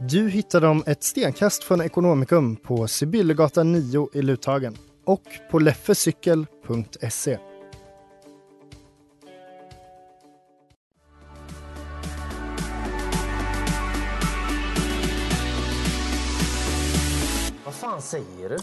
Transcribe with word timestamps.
Du 0.00 0.28
hittar 0.28 0.60
dem 0.60 0.82
ett 0.86 1.02
stenkast 1.02 1.64
från 1.64 1.80
Ekonomikum 1.80 2.56
på 2.56 2.88
Sibyllegatan 2.88 3.72
9 3.72 4.08
i 4.12 4.22
Luthagen 4.22 4.76
och 5.04 5.22
på 5.50 5.58
leffecykel.se. 5.58 7.38
Vad 17.64 17.74
fan 17.74 18.02
säger 18.02 18.48
du? 18.48 18.56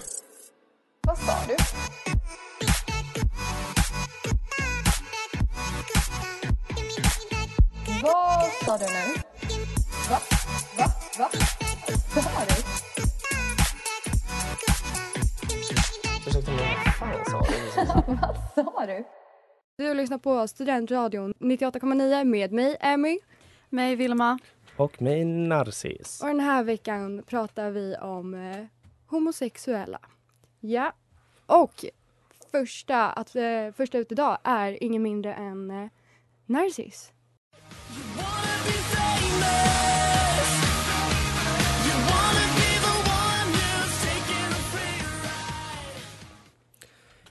På 20.25 20.47
Studentradion 20.47 21.33
98,9 21.39 22.23
med 22.23 22.51
mig, 22.51 22.77
Emmy. 22.79 23.19
Mig, 23.69 23.95
Vilma. 23.95 24.39
Och 24.77 25.01
mig 25.01 25.25
Narcis. 25.25 26.21
Och 26.21 26.27
den 26.27 26.39
här 26.39 26.63
veckan 26.63 27.23
pratar 27.27 27.71
vi 27.71 27.95
om 27.95 28.33
eh, 28.33 28.65
homosexuella. 29.07 29.99
Ja. 30.59 30.93
Och 31.45 31.85
första, 32.51 33.09
att, 33.09 33.35
eh, 33.35 33.71
första 33.77 33.97
ut 33.97 34.11
idag 34.11 34.37
är 34.43 34.83
ingen 34.83 35.03
mindre 35.03 35.33
än 35.33 35.71
eh, 35.71 35.87
Narcis. 36.45 37.11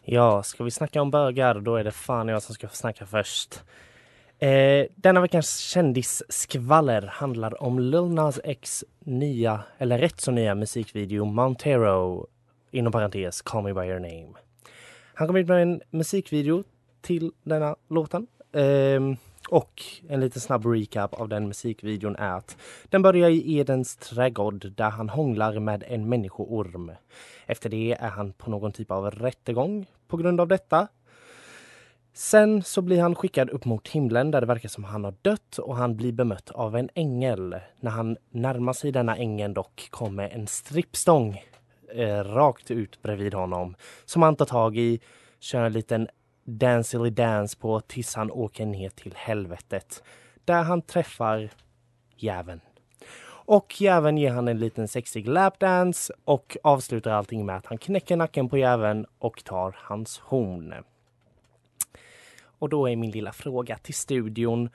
Ja, 0.06 0.42
ska 0.42 0.64
vi 0.64 0.70
snacka 0.70 1.02
om 1.02 1.10
bögar 1.10 1.60
då 1.60 1.76
är 1.76 1.84
det 1.84 1.90
fan 1.90 2.28
jag 2.28 2.42
som 2.42 2.54
ska 2.54 2.68
få 2.68 2.76
snacka 2.76 3.06
först. 3.06 3.62
Eh, 4.38 4.86
denna 4.94 5.20
veckans 5.20 5.58
kändisskvaller 5.58 7.02
handlar 7.02 7.62
om 7.62 7.78
Lil 7.78 8.04
Nas 8.04 8.40
X 8.44 8.84
nya, 8.98 9.62
eller 9.78 9.98
rätt 9.98 10.20
så 10.20 10.30
nya 10.30 10.54
musikvideo 10.54 11.24
Montero, 11.24 12.26
inom 12.70 12.92
parentes 12.92 13.42
Call 13.42 13.64
Me 13.64 13.74
By 13.74 13.80
Your 13.80 14.00
Name. 14.00 14.32
Han 15.14 15.26
kom 15.26 15.36
ut 15.36 15.48
med 15.48 15.62
en 15.62 15.80
musikvideo 15.90 16.64
till 17.00 17.32
denna 17.42 17.76
låten. 17.88 18.26
Eh, 18.52 19.00
och 19.48 19.82
en 20.08 20.20
liten 20.20 20.40
snabb 20.40 20.66
recap 20.66 21.14
av 21.14 21.28
den 21.28 21.48
musikvideon 21.48 22.16
är 22.16 22.32
att 22.32 22.56
den 22.84 23.02
börjar 23.02 23.30
i 23.30 23.56
Edens 23.56 23.96
trädgård 23.96 24.72
där 24.76 24.90
han 24.90 25.08
hånglar 25.08 25.58
med 25.58 25.84
en 25.86 26.08
människoorm. 26.08 26.92
Efter 27.46 27.70
det 27.70 27.96
är 28.00 28.08
han 28.08 28.32
på 28.32 28.50
någon 28.50 28.72
typ 28.72 28.90
av 28.90 29.10
rättegång 29.10 29.86
på 30.08 30.16
grund 30.16 30.40
av 30.40 30.48
detta. 30.48 30.88
Sen 32.16 32.62
så 32.62 32.82
blir 32.82 33.00
han 33.00 33.14
skickad 33.14 33.50
upp 33.50 33.64
mot 33.64 33.88
himlen 33.88 34.30
där 34.30 34.40
det 34.40 34.46
verkar 34.46 34.68
som 34.68 34.84
han 34.84 35.04
har 35.04 35.14
dött 35.22 35.58
och 35.58 35.76
han 35.76 35.96
blir 35.96 36.12
bemött 36.12 36.50
av 36.50 36.76
en 36.76 36.88
ängel. 36.94 37.56
När 37.80 37.90
han 37.90 38.16
närmar 38.30 38.72
sig 38.72 38.92
denna 38.92 39.16
ängel 39.16 39.54
dock 39.54 39.88
kommer 39.90 40.28
en 40.28 40.46
strippstång 40.46 41.42
eh, 41.94 42.24
rakt 42.24 42.70
ut 42.70 43.02
bredvid 43.02 43.34
honom 43.34 43.76
som 44.04 44.22
han 44.22 44.36
tar 44.36 44.44
tag 44.44 44.76
i, 44.76 45.00
kör 45.40 45.64
en 45.64 45.72
liten 45.72 46.08
dancily 46.44 47.10
dance 47.10 47.58
på 47.58 47.80
tills 47.80 48.14
han 48.14 48.30
åker 48.30 48.66
ner 48.66 48.88
till 48.88 49.14
helvetet 49.16 50.02
där 50.44 50.62
han 50.62 50.82
träffar 50.82 51.50
jäveln. 52.16 52.60
Och 53.46 53.80
jäveln 53.80 54.18
ger 54.18 54.30
han 54.30 54.48
en 54.48 54.58
liten 54.58 54.88
sexig 54.88 55.28
lapdance 55.28 56.12
och 56.24 56.56
avslutar 56.62 57.10
allting 57.10 57.46
med 57.46 57.56
att 57.56 57.66
han 57.66 57.78
knäcker 57.78 58.16
nacken 58.16 58.48
på 58.48 58.58
jäveln 58.58 59.06
och 59.18 59.44
tar 59.44 59.76
hans 59.78 60.18
horn. 60.18 60.74
Och 62.58 62.68
då 62.68 62.88
är 62.88 62.96
min 62.96 63.10
lilla 63.10 63.32
fråga 63.32 63.78
till 63.78 63.94
studion 63.94 64.70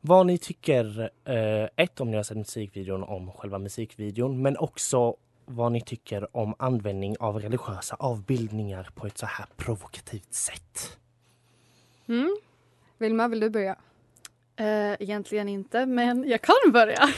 vad 0.00 0.26
ni 0.26 0.38
tycker, 0.38 1.10
eh, 1.24 1.68
ett 1.76 2.00
om 2.00 2.10
ni 2.10 2.16
har 2.16 2.24
sett 2.24 2.36
musikvideon 2.36 3.02
om 3.02 3.32
själva 3.32 3.58
musikvideon, 3.58 4.42
men 4.42 4.56
också 4.56 5.16
vad 5.44 5.72
ni 5.72 5.80
tycker 5.80 6.36
om 6.36 6.54
användning 6.58 7.16
av 7.20 7.40
religiösa 7.40 7.96
avbildningar 7.98 8.88
på 8.94 9.06
ett 9.06 9.18
så 9.18 9.26
här 9.26 9.46
provokativt 9.56 10.34
sätt. 10.34 10.98
Mm. 12.08 12.36
Vilma, 12.98 13.28
vill 13.28 13.40
du 13.40 13.50
börja? 13.50 13.76
Eh, 14.56 14.92
egentligen 14.92 15.48
inte, 15.48 15.86
men 15.86 16.28
jag 16.28 16.42
kan 16.42 16.72
börja. 16.72 17.08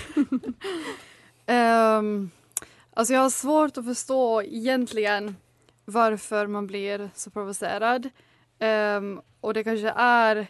um, 1.99 2.31
alltså 2.95 3.15
jag 3.15 3.21
har 3.21 3.31
svårt 3.31 3.79
att 3.79 3.85
förstå 3.85 4.43
egentligen 4.43 5.37
varför 5.85 6.47
man 6.47 6.67
blir 6.67 7.11
så 7.15 7.31
provocerad. 7.31 8.09
Um, 8.61 9.21
och 9.41 9.55
det 9.55 9.65
kanske 9.65 9.93
är 9.97 10.47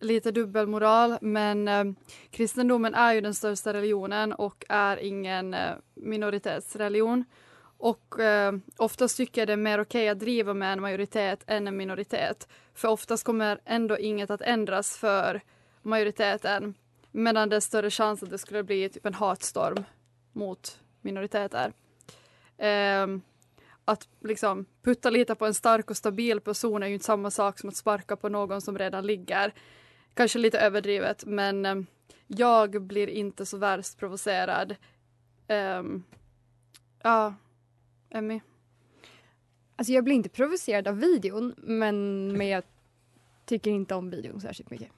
lite 0.00 0.30
dubbelmoral 0.30 1.18
men 1.20 1.68
eh, 1.68 1.84
kristendomen 2.30 2.94
är 2.94 3.12
ju 3.12 3.20
den 3.20 3.34
största 3.34 3.72
religionen 3.72 4.32
och 4.32 4.64
är 4.68 4.96
ingen 4.96 5.54
eh, 5.54 5.72
minoritetsreligion. 5.94 7.24
Och 7.78 8.20
eh, 8.20 8.54
oftast 8.76 9.16
tycker 9.16 9.40
jag 9.40 9.48
det 9.48 9.52
är 9.52 9.56
mer 9.56 9.80
okej 9.80 10.02
okay 10.02 10.08
att 10.08 10.18
driva 10.18 10.54
med 10.54 10.72
en 10.72 10.80
majoritet 10.80 11.44
än 11.46 11.68
en 11.68 11.76
minoritet. 11.76 12.48
För 12.74 12.88
oftast 12.88 13.24
kommer 13.24 13.60
ändå 13.64 13.98
inget 13.98 14.30
att 14.30 14.40
ändras 14.40 14.98
för 14.98 15.40
majoriteten. 15.82 16.74
Medan 17.10 17.48
det 17.48 17.56
är 17.56 17.60
större 17.60 17.90
chans 17.90 18.22
att 18.22 18.30
det 18.30 18.38
skulle 18.38 18.62
bli 18.62 18.88
typ 18.88 19.06
en 19.06 19.14
hatstorm 19.14 19.84
mot 20.32 20.80
minoriteter. 21.00 21.72
Eh, 22.58 23.06
att 23.84 24.08
liksom 24.20 24.66
putta 24.82 25.10
lite 25.10 25.34
på 25.34 25.46
en 25.46 25.54
stark 25.54 25.90
och 25.90 25.96
stabil 25.96 26.40
person 26.40 26.82
är 26.82 26.86
ju 26.86 26.94
inte 26.94 27.06
samma 27.06 27.30
sak 27.30 27.58
som 27.58 27.68
att 27.68 27.76
sparka 27.76 28.16
på 28.16 28.28
någon 28.28 28.60
som 28.60 28.78
redan 28.78 29.06
ligger. 29.06 29.54
Kanske 30.14 30.38
lite 30.38 30.58
överdrivet 30.58 31.24
men 31.24 31.66
eh, 31.66 31.76
jag 32.26 32.82
blir 32.82 33.08
inte 33.08 33.46
så 33.46 33.56
värst 33.56 33.98
provocerad. 33.98 34.76
Ehm, 35.48 36.04
ja, 37.02 37.34
Emmy? 38.10 38.40
Alltså 39.76 39.92
jag 39.92 40.04
blir 40.04 40.14
inte 40.14 40.28
provocerad 40.28 40.88
av 40.88 40.98
videon 40.98 41.54
men, 41.58 42.28
men 42.32 42.48
jag 42.48 42.64
tycker 43.44 43.70
inte 43.70 43.94
om 43.94 44.10
videon 44.10 44.40
särskilt 44.40 44.70
mycket. 44.70 44.88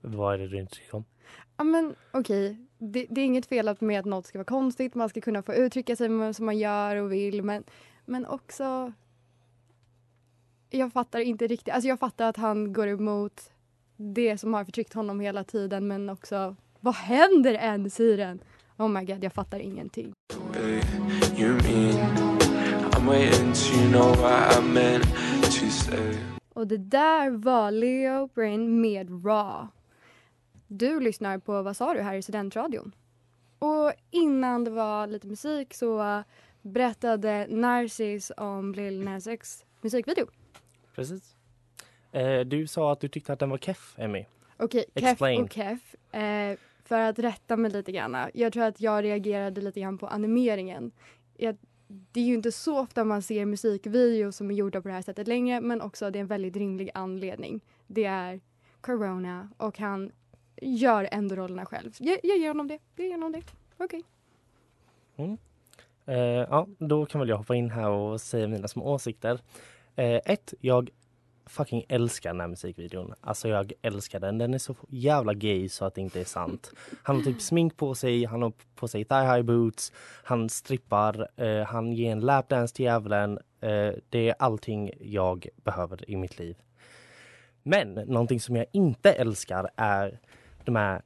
Vad 0.00 0.34
är 0.34 0.38
det 0.38 0.48
du 0.48 0.60
inte 0.60 0.74
tycker 0.74 0.94
om? 0.94 1.04
Ja 1.56 1.64
men 1.64 1.94
okej, 2.10 2.50
okay. 2.50 2.66
det, 2.78 3.06
det, 3.10 3.20
är 3.20 3.24
inget 3.24 3.46
fel 3.46 3.68
att 3.68 3.80
med 3.80 4.00
att 4.00 4.06
något 4.06 4.26
ska 4.26 4.38
vara 4.38 4.44
konstigt, 4.44 4.94
man 4.94 5.08
ska 5.08 5.20
kunna 5.20 5.42
få 5.42 5.54
uttrycka 5.54 5.96
sig 5.96 6.34
som 6.34 6.46
man 6.46 6.58
gör 6.58 6.96
och 6.96 7.12
vill 7.12 7.42
men, 7.42 7.64
men 8.04 8.26
också 8.26 8.92
jag 10.70 10.92
fattar 10.92 11.20
inte 11.20 11.46
riktigt, 11.46 11.74
alltså 11.74 11.88
jag 11.88 11.98
fattar 11.98 12.28
att 12.28 12.36
han 12.36 12.72
går 12.72 12.88
emot 12.88 13.50
det 13.96 14.38
som 14.38 14.54
har 14.54 14.64
förtryckt 14.64 14.92
honom 14.92 15.20
hela 15.20 15.44
tiden 15.44 15.88
men 15.88 16.10
också 16.10 16.56
vad 16.80 16.94
händer 16.94 17.54
ens 17.54 18.00
i 18.00 18.16
den? 18.16 18.40
Oh 18.76 18.88
my 18.88 19.04
god, 19.04 19.24
jag 19.24 19.32
fattar 19.32 19.58
ingenting. 19.58 20.12
Och 26.54 26.66
det 26.66 26.76
där 26.76 27.30
var 27.30 27.70
Leo 27.70 28.26
Brain 28.34 28.80
med 28.80 29.10
Raw. 29.26 29.68
Du 30.66 31.00
lyssnar 31.00 31.38
på 31.38 31.62
Vad 31.62 31.76
sa 31.76 31.94
du 31.94 32.00
här 32.00 32.14
i 32.14 32.22
Studentradion. 32.22 32.94
Och 33.58 33.92
innan 34.10 34.64
det 34.64 34.70
var 34.70 35.06
lite 35.06 35.26
musik 35.26 35.74
så 35.74 36.22
berättade 36.62 37.46
Narcis 37.50 38.32
om 38.36 38.74
Lil 38.74 39.04
Nas 39.04 39.26
X 39.26 39.64
musikvideo. 39.80 40.26
Precis. 40.94 41.36
Eh, 42.12 42.40
du 42.40 42.66
sa 42.66 42.92
att 42.92 43.00
du 43.00 43.08
tyckte 43.08 43.32
att 43.32 43.38
den 43.38 43.50
var 43.50 43.58
keff, 43.58 43.94
Emmy. 43.98 44.24
Okej, 44.56 44.84
keff 44.94 45.10
Explain. 45.10 45.42
och 45.42 45.52
keff. 45.52 45.94
Eh, 46.14 46.58
för 46.84 47.00
att 47.00 47.18
rätta 47.18 47.56
mig 47.56 47.70
lite 47.70 47.92
grann. 47.92 48.16
Jag 48.34 48.52
tror 48.52 48.64
att 48.64 48.80
jag 48.80 49.04
reagerade 49.04 49.60
lite 49.60 49.80
grann 49.80 49.98
på 49.98 50.06
animeringen. 50.06 50.92
Jag, 51.44 51.56
det 51.86 52.20
är 52.20 52.24
ju 52.24 52.34
inte 52.34 52.52
så 52.52 52.78
ofta 52.78 53.04
man 53.04 53.22
ser 53.22 53.44
musikvideos 53.44 54.36
som 54.36 54.50
är 54.50 54.54
gjorda 54.54 54.82
på 54.82 54.88
det 54.88 54.94
här 54.94 55.02
sättet 55.02 55.28
längre 55.28 55.60
men 55.60 55.80
också 55.80 56.10
det 56.10 56.18
är 56.18 56.20
en 56.20 56.26
väldigt 56.26 56.56
rimlig 56.56 56.90
anledning. 56.94 57.60
Det 57.86 58.04
är 58.04 58.40
Corona 58.80 59.48
och 59.56 59.78
han 59.78 60.12
gör 60.62 61.08
ändå 61.12 61.36
rollerna 61.36 61.66
själv. 61.66 61.92
Jag, 61.98 62.18
jag 62.22 62.38
ger 62.38 62.48
honom 62.48 62.68
det. 62.68 62.78
Jag 62.96 63.06
ger 63.06 63.12
honom 63.12 63.32
det. 63.32 63.42
Okej. 63.76 64.02
Mm. 65.16 65.38
Eh, 66.06 66.16
ja, 66.16 66.66
då 66.78 67.06
kan 67.06 67.18
väl 67.18 67.28
jag 67.28 67.36
hoppa 67.36 67.54
in 67.54 67.70
här 67.70 67.90
och 67.90 68.20
säga 68.20 68.48
mina 68.48 68.68
små 68.68 68.92
åsikter. 68.92 69.40
Eh, 69.96 70.20
ett, 70.24 70.54
jag 70.60 70.90
fucking 71.46 71.84
älskar 71.88 72.30
den 72.30 72.40
här 72.40 72.48
musikvideon. 72.48 73.14
Alltså 73.20 73.48
jag 73.48 73.72
älskar 73.82 74.20
den. 74.20 74.38
Den 74.38 74.54
är 74.54 74.58
så 74.58 74.76
jävla 74.88 75.34
gay 75.34 75.68
så 75.68 75.84
att 75.84 75.94
det 75.94 76.00
inte 76.00 76.20
är 76.20 76.24
sant. 76.24 76.72
Han 77.02 77.16
har 77.16 77.22
typ 77.22 77.40
smink 77.40 77.76
på 77.76 77.94
sig, 77.94 78.24
han 78.24 78.42
har 78.42 78.52
på 78.74 78.88
sig 78.88 79.04
thigh 79.04 79.34
high 79.34 79.42
boots, 79.42 79.92
han 80.24 80.48
strippar, 80.48 81.28
eh, 81.36 81.64
han 81.66 81.92
ger 81.92 82.12
en 82.12 82.20
lapdance 82.20 82.74
till 82.74 82.84
djävulen. 82.84 83.38
Eh, 83.60 83.92
det 84.08 84.28
är 84.28 84.34
allting 84.38 84.90
jag 85.00 85.48
behöver 85.56 86.10
i 86.10 86.16
mitt 86.16 86.38
liv. 86.38 86.56
Men 87.62 87.94
någonting 87.94 88.40
som 88.40 88.56
jag 88.56 88.66
inte 88.72 89.12
älskar 89.12 89.70
är 89.76 90.20
de 90.64 90.76
här 90.76 91.02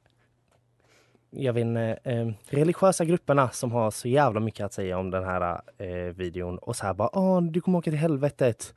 jag 1.31 1.53
vet 1.53 1.61
inte, 1.61 1.99
eh, 2.03 2.29
religiösa 2.45 3.05
grupperna 3.05 3.49
som 3.49 3.71
har 3.71 3.91
så 3.91 4.07
jävla 4.07 4.39
mycket 4.39 4.65
att 4.65 4.73
säga 4.73 4.97
om 4.97 5.11
den 5.11 5.23
här 5.23 5.61
eh, 5.77 6.13
videon 6.15 6.57
och 6.57 6.75
så 6.75 6.85
här 6.85 6.93
bara 6.93 7.17
åh 7.17 7.41
du 7.41 7.61
kommer 7.61 7.77
åka 7.77 7.91
till 7.91 7.99
helvetet. 7.99 8.73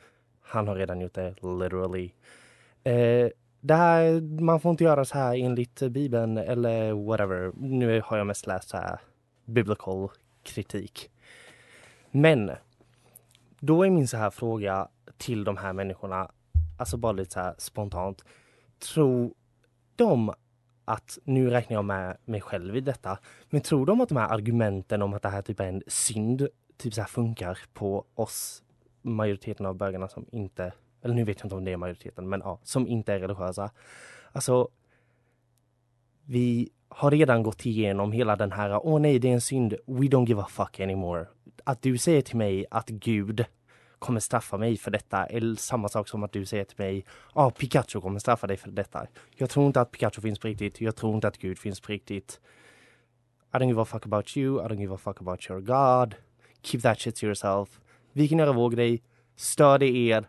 Han 0.52 0.68
har 0.68 0.74
redan 0.74 1.00
gjort 1.00 1.14
det, 1.14 1.34
literally. 1.42 2.12
Eh, 2.84 3.28
det 3.60 3.74
här, 3.74 4.20
man 4.40 4.60
får 4.60 4.70
inte 4.70 4.84
göra 4.84 5.04
så 5.04 5.18
här 5.18 5.36
enligt 5.36 5.82
bibeln 5.90 6.38
eller 6.38 6.92
whatever. 6.92 7.52
Nu 7.56 8.02
har 8.04 8.18
jag 8.18 8.26
mest 8.26 8.46
läst 8.46 8.68
så 8.68 8.76
här 8.76 9.00
biblical 9.44 10.08
kritik. 10.42 11.10
Men 12.10 12.50
då 13.60 13.82
är 13.82 13.90
min 13.90 14.08
så 14.08 14.16
här 14.16 14.30
fråga 14.30 14.88
till 15.16 15.44
de 15.44 15.56
här 15.56 15.72
människorna, 15.72 16.30
alltså 16.78 16.96
bara 16.96 17.12
lite 17.12 17.32
så 17.32 17.40
här 17.40 17.54
spontant. 17.58 18.24
Tror 18.78 19.34
de 19.96 20.34
att, 20.84 21.18
nu 21.24 21.50
räknar 21.50 21.76
jag 21.76 21.84
med 21.84 22.16
mig 22.24 22.40
själv 22.40 22.76
i 22.76 22.80
detta, 22.80 23.18
men 23.50 23.60
tror 23.60 23.86
de 23.86 24.00
att 24.00 24.08
de 24.08 24.18
här 24.18 24.28
argumenten 24.28 25.02
om 25.02 25.14
att 25.14 25.22
det 25.22 25.28
här 25.28 25.42
typ 25.42 25.60
är 25.60 25.68
en 25.68 25.82
synd 25.86 26.48
typ 26.76 26.94
så 26.94 27.00
här 27.00 27.08
funkar 27.08 27.58
på 27.72 28.04
oss, 28.14 28.62
majoriteten 29.02 29.66
av 29.66 29.74
bögarna 29.74 30.08
som 30.08 30.26
inte, 30.32 30.72
eller 31.02 31.14
nu 31.14 31.24
vet 31.24 31.38
jag 31.38 31.46
inte 31.46 31.54
om 31.54 31.64
det 31.64 31.72
är 31.72 31.76
majoriteten, 31.76 32.28
men 32.28 32.40
ja, 32.44 32.58
som 32.62 32.86
inte 32.86 33.12
är 33.12 33.18
religiösa. 33.18 33.70
Alltså, 34.32 34.68
vi 36.24 36.70
har 36.88 37.10
redan 37.10 37.42
gått 37.42 37.66
igenom 37.66 38.12
hela 38.12 38.36
den 38.36 38.52
här, 38.52 38.86
åh 38.86 39.00
nej 39.00 39.18
det 39.18 39.28
är 39.28 39.32
en 39.32 39.40
synd, 39.40 39.74
we 39.86 40.06
don't 40.06 40.26
give 40.26 40.40
a 40.40 40.46
fuck 40.50 40.80
anymore. 40.80 41.26
Att 41.64 41.82
du 41.82 41.98
säger 41.98 42.22
till 42.22 42.36
mig 42.36 42.66
att 42.70 42.88
Gud 42.88 43.44
kommer 43.98 44.20
straffa 44.20 44.58
mig 44.58 44.76
för 44.76 44.90
detta 44.90 45.26
är 45.26 45.54
samma 45.56 45.88
sak 45.88 46.08
som 46.08 46.22
att 46.22 46.32
du 46.32 46.46
säger 46.46 46.64
till 46.64 46.78
mig 46.78 47.04
ja, 47.34 47.50
Pikachu 47.50 48.00
kommer 48.00 48.18
straffa 48.18 48.46
dig 48.46 48.56
för 48.56 48.70
detta. 48.70 49.06
Jag 49.36 49.50
tror 49.50 49.66
inte 49.66 49.80
att 49.80 49.90
Pikachu 49.90 50.20
finns 50.20 50.38
på 50.38 50.48
riktigt. 50.48 50.80
Jag 50.80 50.96
tror 50.96 51.14
inte 51.14 51.28
att 51.28 51.38
Gud 51.38 51.58
finns 51.58 51.80
på 51.80 51.92
riktigt. 51.92 52.40
I 53.54 53.56
don't 53.56 53.68
give 53.68 53.82
a 53.82 53.84
fuck 53.84 54.06
about 54.06 54.36
you. 54.36 54.64
I 54.64 54.68
don't 54.68 54.80
give 54.80 54.94
a 54.94 54.98
fuck 54.98 55.20
about 55.20 55.50
your 55.50 55.60
God. 55.60 56.14
Keep 56.62 56.80
that 56.80 57.00
shit 57.00 57.16
to 57.16 57.26
yourself. 57.26 57.80
Vi 58.12 58.28
kan 58.28 58.38
göra 58.38 58.52
vår 58.52 58.70
grej. 58.70 59.02
Stör 59.36 59.78
det 59.78 59.86
er. 59.96 60.28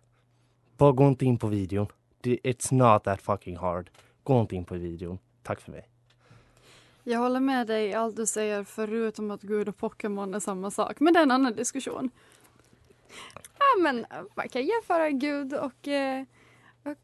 Bara 0.78 0.92
gå 0.92 1.08
inte 1.08 1.26
in 1.26 1.38
på 1.38 1.48
videon. 1.48 1.88
It's 2.24 2.74
not 2.74 3.04
that 3.04 3.22
fucking 3.22 3.58
hard. 3.58 3.90
Gå 4.24 4.42
inte 4.42 4.56
in 4.56 4.66
på 4.66 4.76
videon. 4.76 5.20
Tack 5.44 5.62
för 5.62 5.72
mig. 5.72 5.90
Jag 7.04 7.20
håller 7.20 7.40
med 7.40 7.68
dig 7.68 7.88
i 7.88 7.94
allt 7.94 8.16
du 8.16 8.26
säger 8.26 8.64
förutom 8.64 9.32
att 9.32 9.42
Gud 9.42 9.70
och 9.70 9.78
Pokémon 9.78 10.34
är 10.34 10.40
samma 10.40 10.72
sak. 10.72 11.00
Men 11.00 11.14
det 11.14 11.20
är 11.20 11.24
en 11.24 11.32
annan 11.32 11.56
diskussion. 11.56 12.10
Ja 13.60 13.82
men 13.84 14.00
eh, 14.00 14.06
man 14.36 14.50
kan 14.50 14.66
jämföra 14.66 15.10
Gud 15.10 15.54
och, 15.54 15.88
eh, 15.88 16.24
och 16.84 16.98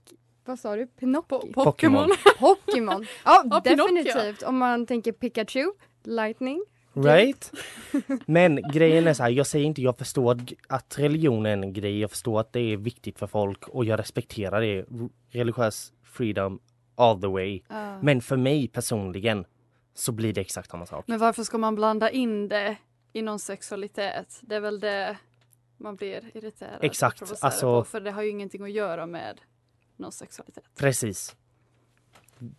vad 0.45 0.59
sa 0.59 0.75
du? 0.75 0.87
Pinocchio? 0.87 1.27
Po- 1.39 1.53
Pokémon. 1.53 2.09
Pokémon. 2.39 3.05
Ja, 3.25 3.43
Ja, 3.51 3.61
Pinocchio. 3.61 3.95
definitivt. 3.95 4.43
Om 4.43 4.57
man 4.57 4.85
tänker 4.85 5.11
Pikachu, 5.11 5.71
Lightning. 6.03 6.63
Right? 7.03 7.51
Men 8.25 8.71
grejen 8.71 9.07
är 9.07 9.13
så 9.13 9.23
här, 9.23 9.29
jag 9.29 9.47
säger 9.47 9.65
inte, 9.65 9.81
jag 9.81 9.97
förstår 9.97 10.39
att- 10.67 10.99
religion 10.99 11.45
är 11.45 11.51
en 11.53 11.73
grej. 11.73 11.99
Jag 11.99 12.09
förstår 12.09 12.39
att 12.39 12.53
det 12.53 12.59
är 12.59 12.77
viktigt 12.77 13.19
för 13.19 13.27
folk 13.27 13.67
och 13.67 13.85
jag 13.85 13.99
respekterar 13.99 14.61
det. 14.61 14.85
Religiös 15.29 15.93
freedom 16.03 16.59
all 16.95 17.21
the 17.21 17.27
way. 17.27 17.61
Ja. 17.69 18.01
Men 18.01 18.21
för 18.21 18.37
mig 18.37 18.67
personligen 18.67 19.45
så 19.93 20.11
blir 20.11 20.33
det 20.33 20.41
exakt 20.41 20.71
samma 20.71 20.85
sak. 20.85 21.03
Men 21.07 21.19
varför 21.19 21.43
ska 21.43 21.57
man 21.57 21.75
blanda 21.75 22.09
in 22.11 22.47
det 22.47 22.77
i 23.13 23.21
någon 23.21 23.39
sexualitet? 23.39 24.39
Det 24.41 24.55
är 24.55 24.59
väl 24.59 24.79
det 24.79 25.17
man 25.77 25.95
blir 25.95 26.31
irriterad 26.37 26.77
och 26.77 26.83
Exakt, 26.83 27.17
provocerad 27.19 27.51
alltså- 27.51 27.81
på. 27.81 27.85
För 27.85 28.01
det 28.01 28.11
har 28.11 28.23
ju 28.23 28.29
ingenting 28.29 28.63
att 28.63 28.71
göra 28.71 29.05
med 29.05 29.41
någon 29.97 30.11
sexualitet. 30.11 30.63
Precis. 30.75 31.35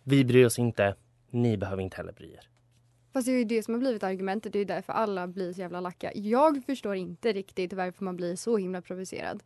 Vi 0.03 0.25
bryr 0.25 0.45
oss 0.45 0.59
inte. 0.59 0.95
Ni 1.29 1.57
behöver 1.57 1.83
inte 1.83 1.97
heller 1.97 2.13
bry 2.13 2.33
er. 2.33 2.47
Fast 3.13 3.25
det 3.25 3.31
är 3.31 3.37
ju 3.37 3.43
det 3.45 3.63
som 3.63 3.73
har 3.73 3.79
blivit 3.79 4.03
argumentet. 4.03 4.53
Det 4.53 4.59
är 4.59 4.65
därför 4.65 4.93
alla 4.93 5.27
blir 5.27 5.53
så 5.53 5.59
jävla 5.61 5.79
lacka. 5.81 6.11
Jag 6.15 6.63
förstår 6.65 6.95
inte 6.95 7.33
riktigt 7.33 7.73
varför 7.73 8.03
man 8.05 8.15
blir 8.17 8.35
så 8.35 8.57
himla 8.57 8.81
provocerad. 8.81 9.43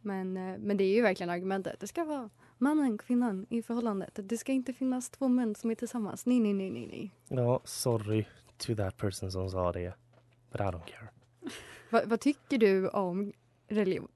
Men, 0.00 0.36
eh, 0.36 0.58
men 0.58 0.76
det 0.76 0.84
är 0.84 0.94
ju 0.94 1.02
verkligen 1.02 1.30
argumentet. 1.30 1.80
Det 1.80 1.86
ska 1.86 2.04
vara 2.04 2.30
mannen, 2.58 2.98
kvinnan 2.98 3.46
i 3.50 3.62
förhållandet. 3.62 4.18
Det 4.22 4.38
ska 4.38 4.52
inte 4.52 4.72
finnas 4.72 5.10
två 5.10 5.28
män 5.28 5.54
som 5.54 5.70
är 5.70 5.74
tillsammans. 5.74 6.26
Nej, 6.26 6.40
nej, 6.40 6.52
nej, 6.52 6.70
nej, 6.70 6.86
nej. 6.86 7.10
Ja, 7.28 7.60
sorry 7.64 8.24
to 8.58 8.74
that 8.74 8.96
person 8.96 9.30
som 9.32 9.50
sa 9.50 9.72
det. 9.72 9.94
But 10.52 10.60
I 10.60 10.64
don't 10.64 10.84
care. 10.86 11.08
Va, 11.90 12.00
vad 12.06 12.20
tycker 12.20 12.58
du 12.58 12.88
om 12.88 13.32
religion? 13.68 14.08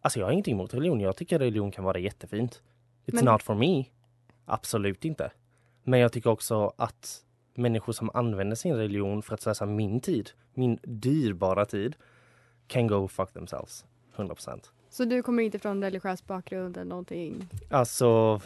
Alltså 0.00 0.18
jag 0.18 0.26
har 0.26 0.32
ingenting 0.32 0.54
emot 0.54 0.74
religion. 0.74 1.00
Jag 1.00 1.16
tycker 1.16 1.38
religion 1.38 1.70
kan 1.70 1.84
vara 1.84 1.98
jättefint. 1.98 2.62
It's 3.06 3.14
Men- 3.14 3.24
not 3.24 3.42
for 3.42 3.54
me. 3.54 3.84
Absolut 4.44 5.04
inte. 5.04 5.30
Men 5.82 6.00
jag 6.00 6.12
tycker 6.12 6.30
också 6.30 6.72
att 6.76 7.24
människor 7.58 7.92
som 7.92 8.10
använder 8.14 8.56
sin 8.56 8.74
religion 8.74 9.22
för 9.22 9.34
att 9.34 9.40
slösa 9.40 9.66
min 9.66 10.00
tid, 10.00 10.30
min 10.54 10.78
dyrbara 10.82 11.64
tid, 11.64 11.96
can 12.66 12.86
go 12.86 13.08
fuck 13.08 13.32
themselves. 13.32 13.84
100 14.14 14.34
procent. 14.34 14.72
Så 14.90 15.04
du 15.04 15.22
kommer 15.22 15.42
inte 15.42 15.58
från 15.58 15.82
religiös 15.82 16.26
bakgrund 16.26 16.76
eller 16.76 16.88
någonting? 16.88 17.48
Alltså... 17.70 18.40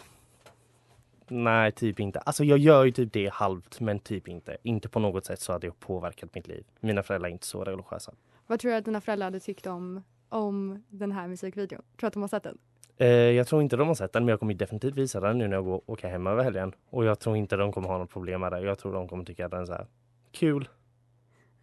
Nej, 1.27 1.71
typ 1.71 1.99
inte. 1.99 2.19
Alltså 2.19 2.43
jag 2.43 2.57
gör 2.57 2.83
ju 2.85 2.91
typ 2.91 3.13
det 3.13 3.33
halvt, 3.33 3.79
men 3.79 3.99
typ 3.99 4.27
inte. 4.27 4.57
Inte 4.63 4.89
på 4.89 4.99
något 4.99 5.25
sätt 5.25 5.39
så 5.39 5.53
att 5.53 5.61
det 5.61 5.67
har 5.67 5.73
påverkat 5.73 6.35
mitt 6.35 6.47
liv. 6.47 6.65
Mina 6.79 7.03
föräldrar 7.03 7.29
är 7.29 7.33
inte 7.33 7.47
så 7.47 7.63
religiösa. 7.63 8.13
Vad 8.47 8.59
tror 8.59 8.71
du 8.71 8.77
att 8.77 8.85
dina 8.85 9.01
föräldrar 9.01 9.25
hade 9.25 9.39
tyckt 9.39 9.67
om, 9.67 10.03
om 10.29 10.83
den 10.89 11.11
här 11.11 11.27
musikvideon? 11.27 11.81
Tror 11.81 12.01
du 12.01 12.07
att 12.07 12.13
de 12.13 12.21
har 12.21 12.27
sett 12.27 12.43
den? 12.43 12.57
Eh, 12.97 13.07
jag 13.07 13.47
tror 13.47 13.61
inte 13.61 13.75
de 13.75 13.87
har 13.87 13.95
sett 13.95 14.13
den, 14.13 14.25
men 14.25 14.29
jag 14.29 14.39
kommer 14.39 14.53
definitivt 14.53 14.97
visa 14.97 15.19
den 15.19 15.37
nu 15.37 15.47
när 15.47 15.55
jag 15.55 15.65
går 15.65 15.81
åker 15.85 16.07
hem 16.07 16.27
över 16.27 16.43
helgen. 16.43 16.73
Och 16.89 17.05
jag 17.05 17.19
tror 17.19 17.37
inte 17.37 17.55
de 17.55 17.71
kommer 17.71 17.87
ha 17.87 17.97
något 17.97 18.09
problem 18.09 18.41
med 18.41 18.51
det. 18.51 18.61
Jag 18.61 18.79
tror 18.79 18.93
de 18.93 19.07
kommer 19.07 19.23
tycka 19.25 19.45
att 19.45 19.51
den 19.51 19.61
är 19.61 19.65
så 19.65 19.73
här 19.73 19.87
kul. 20.31 20.69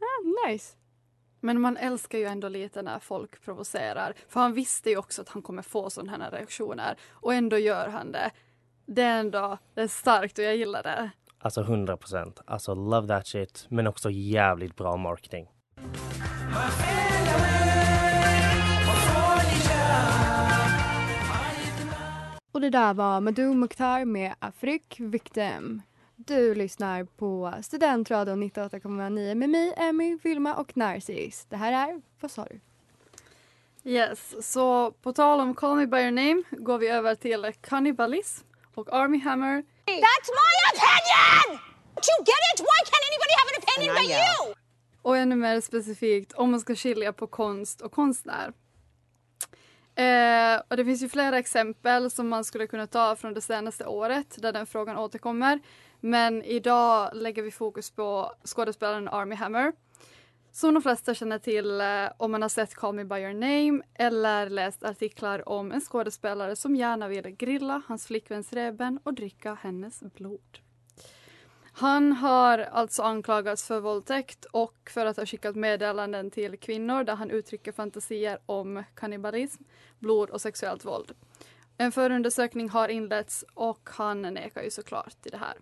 Ah, 0.00 0.48
nice. 0.48 0.76
Men 1.40 1.60
man 1.60 1.76
älskar 1.76 2.18
ju 2.18 2.24
ändå 2.24 2.48
lite 2.48 2.82
när 2.82 2.98
folk 2.98 3.44
provocerar. 3.44 4.12
För 4.28 4.40
han 4.40 4.54
visste 4.54 4.90
ju 4.90 4.96
också 4.96 5.22
att 5.22 5.28
han 5.28 5.42
kommer 5.42 5.62
få 5.62 5.90
sådana 5.90 6.24
här 6.24 6.30
reaktioner. 6.30 6.96
Och 7.10 7.34
ändå 7.34 7.58
gör 7.58 7.88
han 7.88 8.12
det. 8.12 8.30
Det 8.86 9.02
är 9.02 9.20
ändå 9.20 9.58
det 9.74 9.80
är 9.80 9.88
starkt 9.88 10.38
och 10.38 10.44
jag 10.44 10.56
gillar 10.56 10.82
det. 10.82 11.10
Alltså 11.38 11.60
100 11.60 11.96
procent. 11.96 12.40
Alltså 12.44 12.74
love 12.74 13.08
that 13.08 13.26
shit. 13.26 13.66
Men 13.68 13.86
också 13.86 14.10
jävligt 14.10 14.76
bra 14.76 14.96
marketing. 14.96 15.48
Och 22.60 22.62
det 22.62 22.78
där 22.78 22.94
var 22.94 23.20
Madou 23.20 23.54
Mukhtar 23.54 24.04
med 24.04 24.34
Afrik 24.38 24.96
Victim. 24.98 25.82
Du 26.16 26.54
lyssnar 26.54 27.04
på 27.04 27.54
Studentradion 27.62 28.42
98,9 28.42 29.34
med 29.34 29.50
mig, 29.50 29.74
Emmy, 29.76 30.18
Vilma 30.22 30.54
och 30.54 30.76
Narcis. 30.76 31.46
Det 31.48 31.56
här 31.56 31.88
är 31.88 32.00
Vad 32.20 32.30
sa 32.30 32.44
du? 32.44 32.60
Yes, 33.90 34.52
så 34.52 34.90
på 34.90 35.12
tal 35.12 35.40
om 35.40 35.54
Call 35.54 35.76
Me 35.76 35.86
By 35.86 35.98
Your 35.98 36.10
Name 36.10 36.42
går 36.50 36.78
vi 36.78 36.88
över 36.88 37.14
till 37.14 37.52
kannibalism 37.60 38.46
och 38.74 38.92
Army 38.92 39.18
Hammer. 39.18 39.62
That's 39.86 40.30
my 40.40 40.52
opinion! 40.70 41.58
Don't 41.94 42.08
you 42.10 42.24
get 42.26 42.42
it? 42.54 42.60
Why 42.60 42.80
can't 42.90 43.06
anybody 43.10 43.34
have 43.38 43.48
an 43.50 43.62
opinion 43.62 43.94
but 43.94 44.10
you? 44.10 44.54
Och 45.02 45.16
ännu 45.16 45.36
mer 45.36 45.60
specifikt 45.60 46.32
om 46.32 46.50
man 46.50 46.60
ska 46.60 46.74
skilja 46.74 47.12
på 47.12 47.26
konst 47.26 47.80
och 47.80 47.92
konstnär. 47.92 48.52
Eh, 50.00 50.60
och 50.68 50.76
det 50.76 50.84
finns 50.84 51.02
ju 51.02 51.08
flera 51.08 51.38
exempel 51.38 52.10
som 52.10 52.28
man 52.28 52.44
skulle 52.44 52.66
kunna 52.66 52.86
ta 52.86 53.16
från 53.16 53.34
det 53.34 53.40
senaste 53.40 53.86
året 53.86 54.42
där 54.42 54.52
den 54.52 54.66
frågan 54.66 54.96
återkommer. 54.96 55.60
Men 56.00 56.42
idag 56.42 57.10
lägger 57.14 57.42
vi 57.42 57.50
fokus 57.50 57.90
på 57.90 58.32
skådespelaren 58.44 59.08
Army 59.08 59.34
Hammer. 59.34 59.72
Som 60.52 60.74
de 60.74 60.82
flesta 60.82 61.14
känner 61.14 61.38
till 61.38 61.80
eh, 61.80 61.86
om 62.16 62.30
man 62.30 62.42
har 62.42 62.48
sett 62.48 62.74
Call 62.74 62.94
Me 62.94 63.04
By 63.04 63.16
Your 63.16 63.32
Name 63.32 63.82
eller 63.94 64.50
läst 64.50 64.84
artiklar 64.84 65.48
om 65.48 65.72
en 65.72 65.80
skådespelare 65.80 66.56
som 66.56 66.76
gärna 66.76 67.08
vill 67.08 67.30
grilla 67.30 67.82
hans 67.88 68.06
flickväns 68.06 68.52
reben 68.52 69.00
och 69.02 69.14
dricka 69.14 69.54
hennes 69.54 70.00
blod. 70.00 70.58
Han 71.80 72.12
har 72.12 72.58
alltså 72.58 73.02
anklagats 73.02 73.66
för 73.66 73.80
våldtäkt 73.80 74.44
och 74.44 74.90
för 74.90 75.06
att 75.06 75.16
ha 75.16 75.26
skickat 75.26 75.56
meddelanden 75.56 76.30
till 76.30 76.58
kvinnor 76.58 77.04
där 77.04 77.14
han 77.14 77.30
uttrycker 77.30 77.72
fantasier 77.72 78.38
om 78.46 78.84
kannibalism, 78.94 79.62
blod 79.98 80.30
och 80.30 80.40
sexuellt 80.40 80.84
våld. 80.84 81.12
En 81.76 81.92
förundersökning 81.92 82.68
har 82.68 82.88
inletts 82.88 83.44
och 83.54 83.88
han 83.92 84.22
nekar 84.22 84.62
ju 84.62 84.70
såklart 84.70 85.22
till 85.22 85.30
det 85.32 85.38
här. 85.38 85.54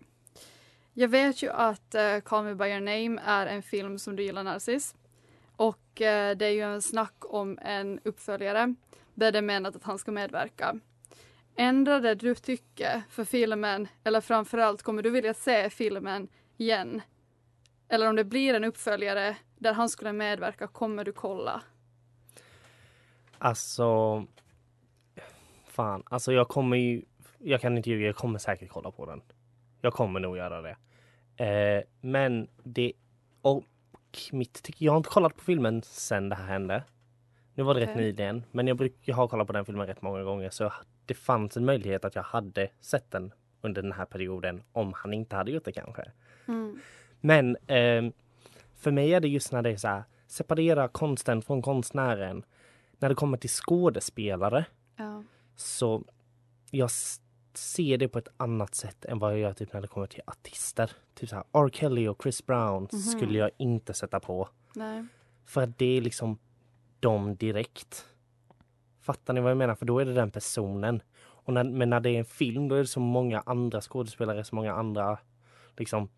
Jag 0.93 1.07
vet 1.07 1.43
ju 1.43 1.49
att 1.49 1.95
uh, 1.95 2.21
Call 2.21 2.45
Me 2.45 2.55
By 2.55 2.65
Your 2.65 2.79
Name 2.79 3.21
är 3.25 3.47
en 3.47 3.63
film 3.63 3.99
som 3.99 4.15
du 4.15 4.23
gillar 4.23 4.43
Narcis. 4.43 4.95
Och 5.55 6.01
uh, 6.01 6.37
det 6.37 6.45
är 6.45 6.53
ju 6.53 6.61
en 6.61 6.81
snack 6.81 7.15
om 7.19 7.59
en 7.61 7.99
uppföljare 8.03 8.75
där 9.13 9.31
det 9.31 9.37
är 9.37 9.41
menat 9.41 9.75
att 9.75 9.83
han 9.83 9.99
ska 9.99 10.11
medverka. 10.11 10.79
Ändrar 11.61 12.01
det 12.01 12.15
du 12.15 12.35
tycker 12.35 13.03
för 13.09 13.23
filmen 13.23 13.87
eller 14.03 14.21
framförallt 14.21 14.83
kommer 14.83 15.01
du 15.01 15.09
vilja 15.09 15.33
se 15.33 15.69
filmen 15.69 16.27
igen? 16.57 17.01
Eller 17.89 18.09
om 18.09 18.15
det 18.15 18.23
blir 18.23 18.53
en 18.53 18.63
uppföljare 18.63 19.37
där 19.57 19.73
han 19.73 19.89
skulle 19.89 20.13
medverka, 20.13 20.67
kommer 20.67 21.03
du 21.03 21.11
kolla? 21.11 21.61
Alltså... 23.37 24.25
Fan, 25.65 26.03
alltså 26.05 26.33
jag 26.33 26.47
kommer 26.47 26.77
ju... 26.77 27.01
Jag 27.37 27.61
kan 27.61 27.77
inte 27.77 27.89
ljuga, 27.89 28.05
jag 28.05 28.15
kommer 28.15 28.39
säkert 28.39 28.69
kolla 28.69 28.91
på 28.91 29.05
den. 29.05 29.21
Jag 29.81 29.93
kommer 29.93 30.19
nog 30.19 30.37
göra 30.37 30.61
det. 30.61 30.75
Eh, 31.45 31.83
men 32.01 32.47
det... 32.63 32.93
Och 33.41 33.63
mitt 34.31 34.63
tycker 34.63 34.85
Jag 34.85 34.91
har 34.91 34.97
inte 34.97 35.09
kollat 35.09 35.35
på 35.35 35.43
filmen 35.43 35.81
sen 35.83 36.29
det 36.29 36.35
här 36.35 36.47
hände. 36.47 36.83
Nu 37.53 37.63
var 37.63 37.73
det 37.73 37.79
rätt 37.79 37.89
Okej. 37.89 38.01
nyligen, 38.01 38.43
men 38.51 38.67
jag, 38.67 38.77
bruk, 38.77 38.95
jag 39.01 39.15
har 39.15 39.27
kollat 39.27 39.47
på 39.47 39.53
den 39.53 39.65
filmen 39.65 39.87
rätt 39.87 40.01
många 40.01 40.23
gånger 40.23 40.49
så 40.49 40.73
det 41.09 41.13
fanns 41.15 41.57
en 41.57 41.65
möjlighet 41.65 42.05
att 42.05 42.15
jag 42.15 42.23
hade 42.23 42.69
sett 42.79 43.11
den 43.11 43.33
under 43.61 43.81
den 43.81 43.91
här 43.91 44.05
perioden 44.05 44.63
om 44.71 44.93
han 44.95 45.13
inte 45.13 45.35
hade 45.35 45.51
gjort 45.51 45.65
det 45.65 45.71
kanske. 45.71 46.11
Mm. 46.47 46.79
Men 47.21 47.57
ehm, 47.67 48.11
för 48.75 48.91
mig 48.91 49.13
är 49.13 49.19
det 49.19 49.27
just 49.27 49.51
när 49.51 49.61
det 49.61 49.69
är 49.69 49.77
så 49.77 49.87
här, 49.87 50.03
separera 50.27 50.87
konsten 50.87 51.41
från 51.41 51.61
konstnären. 51.61 52.43
När 52.99 53.09
det 53.09 53.15
kommer 53.15 53.37
till 53.37 53.49
skådespelare 53.49 54.65
Ja. 54.95 55.23
så 55.55 56.03
jag 56.71 56.89
ser 57.53 57.97
det 57.97 58.07
på 58.07 58.19
ett 58.19 58.27
annat 58.37 58.75
sätt 58.75 59.05
än 59.05 59.19
vad 59.19 59.31
jag 59.31 59.39
gör 59.39 59.53
typ 59.53 59.73
när 59.73 59.81
det 59.81 59.87
kommer 59.87 60.07
till 60.07 60.21
artister. 60.27 60.91
Typ 61.13 61.29
så 61.29 61.35
här, 61.35 61.43
R. 61.53 61.69
Kelly 61.73 62.07
och 62.07 62.21
Chris 62.23 62.45
Brown 62.45 62.87
Mhm. 62.91 62.99
skulle 63.01 63.37
jag 63.39 63.51
inte 63.57 63.93
sätta 63.93 64.19
på. 64.19 64.49
Nej. 64.75 65.05
För 65.45 65.61
att 65.63 65.77
det 65.77 65.97
är 65.97 66.01
liksom 66.01 66.37
dem 66.99 67.35
direkt. 67.35 68.05
Fattar 69.09 69.33
ni 69.33 69.41
vad 69.41 69.51
jag 69.51 69.57
menar? 69.57 69.75
För 69.75 69.85
då 69.85 69.99
är 69.99 70.05
det 70.05 70.13
den 70.13 70.31
personen. 70.31 71.01
Och 71.19 71.53
när, 71.53 71.63
men 71.63 71.89
när 71.89 71.99
det 71.99 72.09
är 72.09 72.19
en 72.19 72.25
film 72.25 72.67
då 72.67 72.75
är 72.75 72.79
det 72.79 72.87
så 72.87 72.99
många 72.99 73.43
andra 73.45 73.81
skådespelare, 73.81 74.43
så 74.43 74.55
många 74.55 74.73
andra 74.73 75.17
liksom 75.77 76.09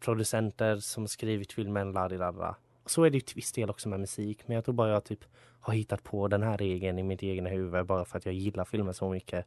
producenter 0.00 0.76
som 0.76 1.08
skrivit 1.08 1.52
filmen, 1.52 1.92
la. 1.92 2.56
Så 2.86 3.04
är 3.04 3.10
det 3.10 3.16
ju 3.16 3.20
till 3.20 3.36
viss 3.36 3.52
del 3.52 3.70
också 3.70 3.88
med 3.88 4.00
musik. 4.00 4.42
Men 4.46 4.54
jag 4.54 4.64
tror 4.64 4.74
bara 4.74 4.90
jag 4.90 5.04
typ 5.04 5.24
har 5.60 5.74
hittat 5.74 6.02
på 6.02 6.28
den 6.28 6.42
här 6.42 6.58
regeln 6.58 6.98
i 6.98 7.02
mitt 7.02 7.22
egna 7.22 7.50
huvud 7.50 7.86
bara 7.86 8.04
för 8.04 8.18
att 8.18 8.26
jag 8.26 8.34
gillar 8.34 8.64
filmen 8.64 8.94
så 8.94 9.10
mycket. 9.10 9.46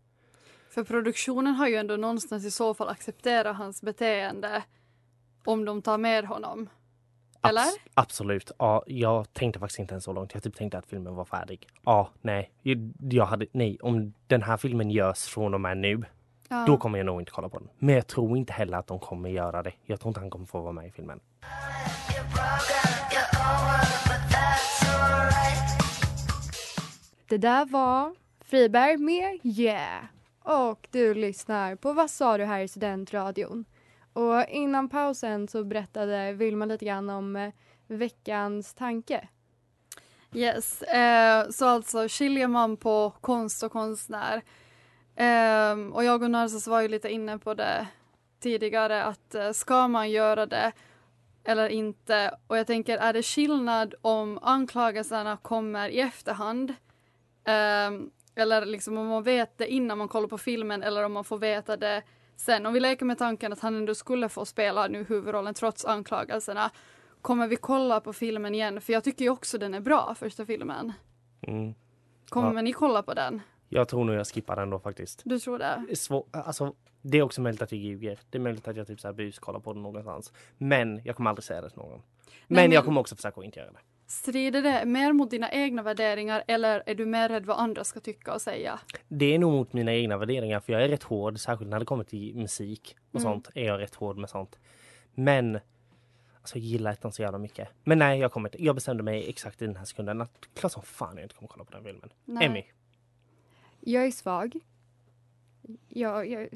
För 0.69 0.83
produktionen 0.83 1.53
har 1.53 1.67
ju 1.67 1.75
ändå 1.75 1.95
någonstans 1.95 2.45
i 2.45 2.51
så 2.51 2.73
fall 2.73 2.89
accepterat 2.89 3.57
hans 3.57 3.81
beteende 3.81 4.63
om 5.45 5.65
de 5.65 5.81
tar 5.81 5.97
med 5.97 6.25
honom. 6.25 6.69
Eller? 7.43 7.61
Abs- 7.61 7.77
absolut. 7.93 8.51
Ja, 8.59 8.83
jag 8.87 9.33
tänkte 9.33 9.59
faktiskt 9.59 9.79
inte 9.79 9.93
ens 9.93 10.03
så 10.03 10.13
långt. 10.13 10.33
Jag 10.33 10.43
typ 10.43 10.55
tänkte 10.55 10.77
att 10.77 10.85
filmen 10.85 11.15
var 11.15 11.25
färdig. 11.25 11.67
Ja, 11.85 12.09
nej. 12.21 12.51
Jag- 12.61 12.91
Jag 12.99 13.25
hade, 13.25 13.45
nej, 13.51 13.77
om 13.81 14.13
den 14.27 14.43
här 14.43 14.57
filmen 14.57 14.91
görs 14.91 15.25
från 15.25 15.53
och 15.53 15.61
med 15.61 15.77
nu, 15.77 16.03
Ja. 16.49 16.63
då 16.67 16.77
kommer 16.77 16.99
jag 16.99 17.05
nog 17.05 17.21
inte 17.21 17.31
kolla 17.31 17.49
på 17.49 17.59
den. 17.59 17.69
Men 17.79 17.95
jag 17.95 18.07
tror 18.07 18.37
inte 18.37 18.53
heller 18.53 18.77
att 18.77 18.87
de 18.87 18.99
kommer 18.99 19.29
göra 19.29 19.63
det. 19.63 19.73
Jag 19.85 19.99
tror 19.99 20.09
inte 20.09 20.19
han 20.19 20.29
kommer 20.29 20.45
få 20.45 20.61
vara 20.61 20.71
med 20.73 20.87
i 20.87 20.91
filmen. 20.91 21.19
Det 27.27 27.37
där 27.37 27.65
var 27.65 28.15
Friberg 28.45 28.97
med 28.97 29.39
Yeah. 29.43 30.03
Och 30.43 30.87
du 30.91 31.13
lyssnar 31.13 31.75
på 31.75 31.93
Vad 31.93 32.09
sa 32.09 32.37
du 32.37 32.45
här 32.45 32.59
i 32.59 32.67
studentradion? 32.67 33.65
Och 34.13 34.45
innan 34.49 34.89
pausen 34.89 35.47
så 35.47 35.63
berättade 35.63 36.33
Vilma 36.33 36.65
lite 36.65 36.85
grann 36.85 37.09
om 37.09 37.35
eh, 37.35 37.53
veckans 37.87 38.73
tanke. 38.73 39.27
Yes, 40.33 40.81
eh, 40.81 41.49
så 41.49 41.65
alltså 41.65 42.07
skiljer 42.07 42.47
man 42.47 42.77
på 42.77 43.13
konst 43.21 43.63
och 43.63 43.71
konstnär. 43.71 44.41
Eh, 45.15 45.73
och 45.91 46.03
jag 46.03 46.23
och 46.23 46.31
Narcissus 46.31 46.67
var 46.67 46.81
ju 46.81 46.87
lite 46.87 47.09
inne 47.09 47.37
på 47.37 47.53
det 47.53 47.87
tidigare 48.39 49.03
att 49.03 49.35
eh, 49.35 49.51
ska 49.51 49.87
man 49.87 50.11
göra 50.11 50.45
det 50.45 50.71
eller 51.43 51.69
inte? 51.69 52.37
Och 52.47 52.57
jag 52.57 52.67
tänker, 52.67 52.97
är 52.97 53.13
det 53.13 53.23
skillnad 53.23 53.95
om 54.01 54.39
anklagelserna 54.41 55.37
kommer 55.37 55.89
i 55.89 55.99
efterhand? 55.99 56.73
Ehm, 57.45 58.11
eller 58.35 58.65
liksom 58.65 58.97
om 58.97 59.07
man 59.07 59.23
vet 59.23 59.57
det 59.57 59.67
innan 59.67 59.97
man 59.97 60.07
kollar 60.07 60.27
på 60.27 60.37
filmen 60.37 60.83
eller 60.83 61.03
om 61.03 61.13
man 61.13 61.23
får 61.23 61.37
veta 61.37 61.77
det 61.77 62.03
sen. 62.43 62.65
Om 62.65 62.73
vi 62.73 62.79
leker 62.79 63.05
med 63.05 63.17
tanken 63.17 63.53
att 63.53 63.59
han 63.59 63.75
ändå 63.75 63.95
skulle 63.95 64.29
få 64.29 64.45
spela 64.45 64.87
nu 64.87 65.03
huvudrollen 65.03 65.53
trots 65.53 65.85
anklagelserna. 65.85 66.71
Kommer 67.21 67.47
vi 67.47 67.55
kolla 67.55 67.99
på 67.99 68.13
filmen 68.13 68.55
igen? 68.55 68.81
För 68.81 68.93
jag 68.93 69.03
tycker 69.03 69.25
ju 69.25 69.31
också 69.31 69.57
den 69.57 69.73
är 69.73 69.79
bra, 69.79 70.15
första 70.19 70.45
filmen. 70.45 70.93
Mm. 71.41 71.73
Kommer 72.29 72.53
Ja. 72.55 72.61
ni 72.61 72.73
kolla 72.73 73.03
på 73.03 73.13
den? 73.13 73.41
Jag 73.69 73.87
tror 73.87 74.05
nog 74.05 74.15
jag 74.15 74.27
skippar 74.27 74.55
den 74.55 74.69
då 74.69 74.79
faktiskt. 74.79 75.21
Du 75.25 75.39
tror 75.39 75.59
det? 75.59 75.95
Svår, 75.95 76.25
alltså, 76.31 76.73
det 77.01 77.17
är 77.17 77.21
också 77.21 77.41
möjligt 77.41 77.61
att 77.61 77.71
jag 77.71 77.81
ljuger. 77.81 78.19
Det 78.29 78.37
är 78.37 78.41
möjligt 78.41 78.67
att 78.67 78.75
jag 78.75 78.87
typ 78.87 78.99
så 78.99 79.07
här 79.07 79.13
buskollar 79.13 79.59
på 79.59 79.73
den 79.73 79.83
någonstans. 79.83 80.33
Men 80.57 81.01
jag 81.05 81.15
kommer 81.15 81.29
aldrig 81.29 81.43
säga 81.43 81.61
det 81.61 81.69
till 81.69 81.77
någon. 81.79 81.89
Men, 81.91 82.01
men- 82.47 82.71
jag 82.71 82.85
kommer 82.85 83.01
också 83.01 83.15
försöka 83.15 83.39
att 83.39 83.45
inte 83.45 83.59
göra 83.59 83.71
det. 83.71 83.77
Strider 84.07 84.61
det 84.61 84.85
mer 84.85 85.13
mot 85.13 85.31
dina 85.31 85.51
egna 85.51 85.81
värderingar 85.83 86.43
eller 86.47 86.83
är 86.85 86.95
du 86.95 87.05
mer 87.05 87.29
rädd 87.29 87.45
vad 87.45 87.59
andra 87.59 87.83
ska 87.83 87.99
tycka 87.99 88.33
och 88.33 88.41
säga? 88.41 88.79
Det 89.07 89.25
är 89.35 89.39
nog 89.39 89.53
mot 89.53 89.73
mina 89.73 89.93
egna 89.93 90.17
värderingar 90.17 90.59
för 90.59 90.73
jag 90.73 90.83
är 90.83 90.89
rätt 90.89 91.03
hård, 91.03 91.39
särskilt 91.39 91.69
när 91.71 91.79
det 91.79 91.85
kommer 91.85 92.03
till 92.03 92.35
musik 92.35 92.95
och 93.11 93.19
Mm. 93.19 93.33
sånt. 93.33 93.49
är 93.55 93.65
jag 93.65 93.79
rätt 93.79 93.95
hård 93.95 94.17
med 94.17 94.29
sånt. 94.29 94.59
Men 95.13 95.59
alltså, 96.41 96.57
jag 96.57 96.65
gillar 96.65 96.91
ettan 96.91 97.11
så 97.11 97.21
jävla 97.21 97.37
mycket. 97.37 97.67
Men 97.83 97.99
nej, 97.99 98.19
jag 98.19 98.31
kommer 98.31 98.49
inte. 98.49 98.63
Jag 98.65 98.75
bestämde 98.75 99.03
mig 99.03 99.29
exakt 99.29 99.61
i 99.61 99.65
den 99.65 99.75
här 99.75 99.85
sekunden 99.85 100.21
att 100.21 100.47
klart 100.53 100.71
som 100.71 100.81
fan 100.83 101.15
jag 101.17 101.25
inte 101.25 101.35
kommer 101.35 101.47
kolla 101.49 101.63
på 101.65 101.71
den 101.71 101.83
filmen. 101.83 102.09
Nej. 102.25 102.45
Emmy. 102.45 102.63
Jag 103.79 104.05
är 104.05 104.11
svag. 104.11 104.59
Jag, 105.89 106.29
jag 106.29 106.41
är 106.43 106.49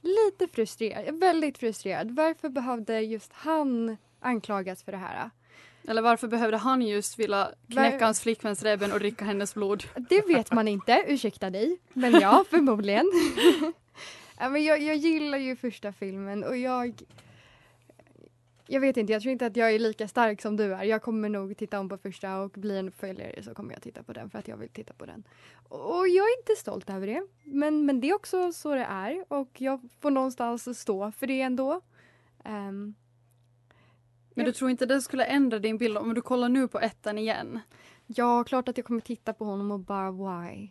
lite 0.00 0.48
frustrerad. 0.54 1.00
Jag 1.06 1.08
är 1.14 1.20
väldigt 1.20 1.58
frustrerad. 1.58 2.10
Varför 2.10 2.48
behövde 2.48 3.00
just 3.00 3.32
han 3.32 3.96
anklagas 4.20 4.82
för 4.82 4.92
det 4.92 4.98
här? 4.98 5.30
Eller 5.88 6.02
varför 6.02 6.28
behövde 6.28 6.56
han 6.56 6.82
just 6.82 7.18
vilja 7.18 7.50
knäcka 7.68 7.96
Var- 7.98 8.04
hans 8.04 8.20
flickväns 8.20 8.62
revben 8.62 8.92
och 8.92 8.98
dricka 8.98 9.24
hennes 9.24 9.54
blod? 9.54 9.84
Det 10.08 10.26
vet 10.28 10.52
man 10.52 10.68
inte, 10.68 11.04
ursäkta 11.08 11.50
dig. 11.50 11.78
Men 11.92 12.12
ja, 12.20 12.44
förmodligen. 12.50 13.10
ja, 14.38 14.48
men 14.48 14.64
jag, 14.64 14.82
jag 14.82 14.96
gillar 14.96 15.38
ju 15.38 15.56
första 15.56 15.92
filmen 15.92 16.44
och 16.44 16.56
jag... 16.56 17.02
Jag 18.66 18.80
vet 18.80 18.96
inte, 18.96 19.12
jag 19.12 19.22
tror 19.22 19.32
inte 19.32 19.46
att 19.46 19.56
jag 19.56 19.74
är 19.74 19.78
lika 19.78 20.08
stark 20.08 20.42
som 20.42 20.56
du 20.56 20.74
är. 20.74 20.82
Jag 20.84 21.02
kommer 21.02 21.28
nog 21.28 21.56
titta 21.56 21.80
om 21.80 21.88
på 21.88 21.96
första 21.98 22.36
och 22.40 22.50
blir 22.50 22.78
en 22.78 22.92
följare 22.92 23.42
så 23.42 23.54
kommer 23.54 23.72
jag 23.72 23.82
titta 23.82 24.02
på 24.02 24.12
den 24.12 24.30
för 24.30 24.38
att 24.38 24.48
jag 24.48 24.56
vill 24.56 24.68
titta 24.68 24.92
på 24.94 25.06
den. 25.06 25.24
Och 25.68 26.08
jag 26.08 26.24
är 26.26 26.38
inte 26.40 26.60
stolt 26.60 26.90
över 26.90 27.06
det. 27.06 27.26
Men, 27.44 27.86
men 27.86 28.00
det 28.00 28.10
är 28.10 28.14
också 28.14 28.52
så 28.52 28.74
det 28.74 28.84
är 28.84 29.24
och 29.28 29.48
jag 29.58 29.80
får 30.00 30.10
någonstans 30.10 30.80
stå 30.80 31.12
för 31.12 31.26
det 31.26 31.40
ändå. 31.40 31.80
Ehm, 32.44 32.94
Men 34.34 34.46
du 34.46 34.52
tror 34.52 34.70
inte 34.70 34.86
det 34.86 35.02
skulle 35.02 35.24
ändra 35.24 35.58
din 35.58 35.78
bild 35.78 35.98
om 35.98 36.14
du 36.14 36.20
kollar 36.20 36.48
nu 36.48 36.68
på 36.68 36.80
ettan 36.80 37.18
igen? 37.18 37.60
Ja, 38.06 38.44
klart 38.44 38.68
att 38.68 38.76
jag 38.76 38.86
kommer 38.86 39.00
titta 39.00 39.32
på 39.32 39.44
honom 39.44 39.70
och 39.70 39.80
bara 39.80 40.10
why. 40.10 40.68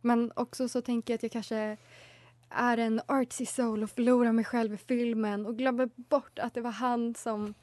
Men 0.00 0.32
också 0.36 0.68
så 0.68 0.82
tänker 0.82 1.12
jag 1.12 1.16
att 1.16 1.22
jag 1.22 1.32
kanske 1.32 1.76
är 2.48 2.78
en 2.78 3.00
artsy 3.08 3.46
soul 3.46 3.82
och 3.82 3.90
förlorar 3.90 4.32
mig 4.32 4.44
själv 4.44 4.74
i 4.74 4.76
filmen 4.76 5.46
och 5.46 5.58
glömmer 5.58 5.90
bort 5.96 6.38
att 6.38 6.54
det 6.54 6.60
var 6.60 6.70
han 6.70 7.14
som 7.14 7.54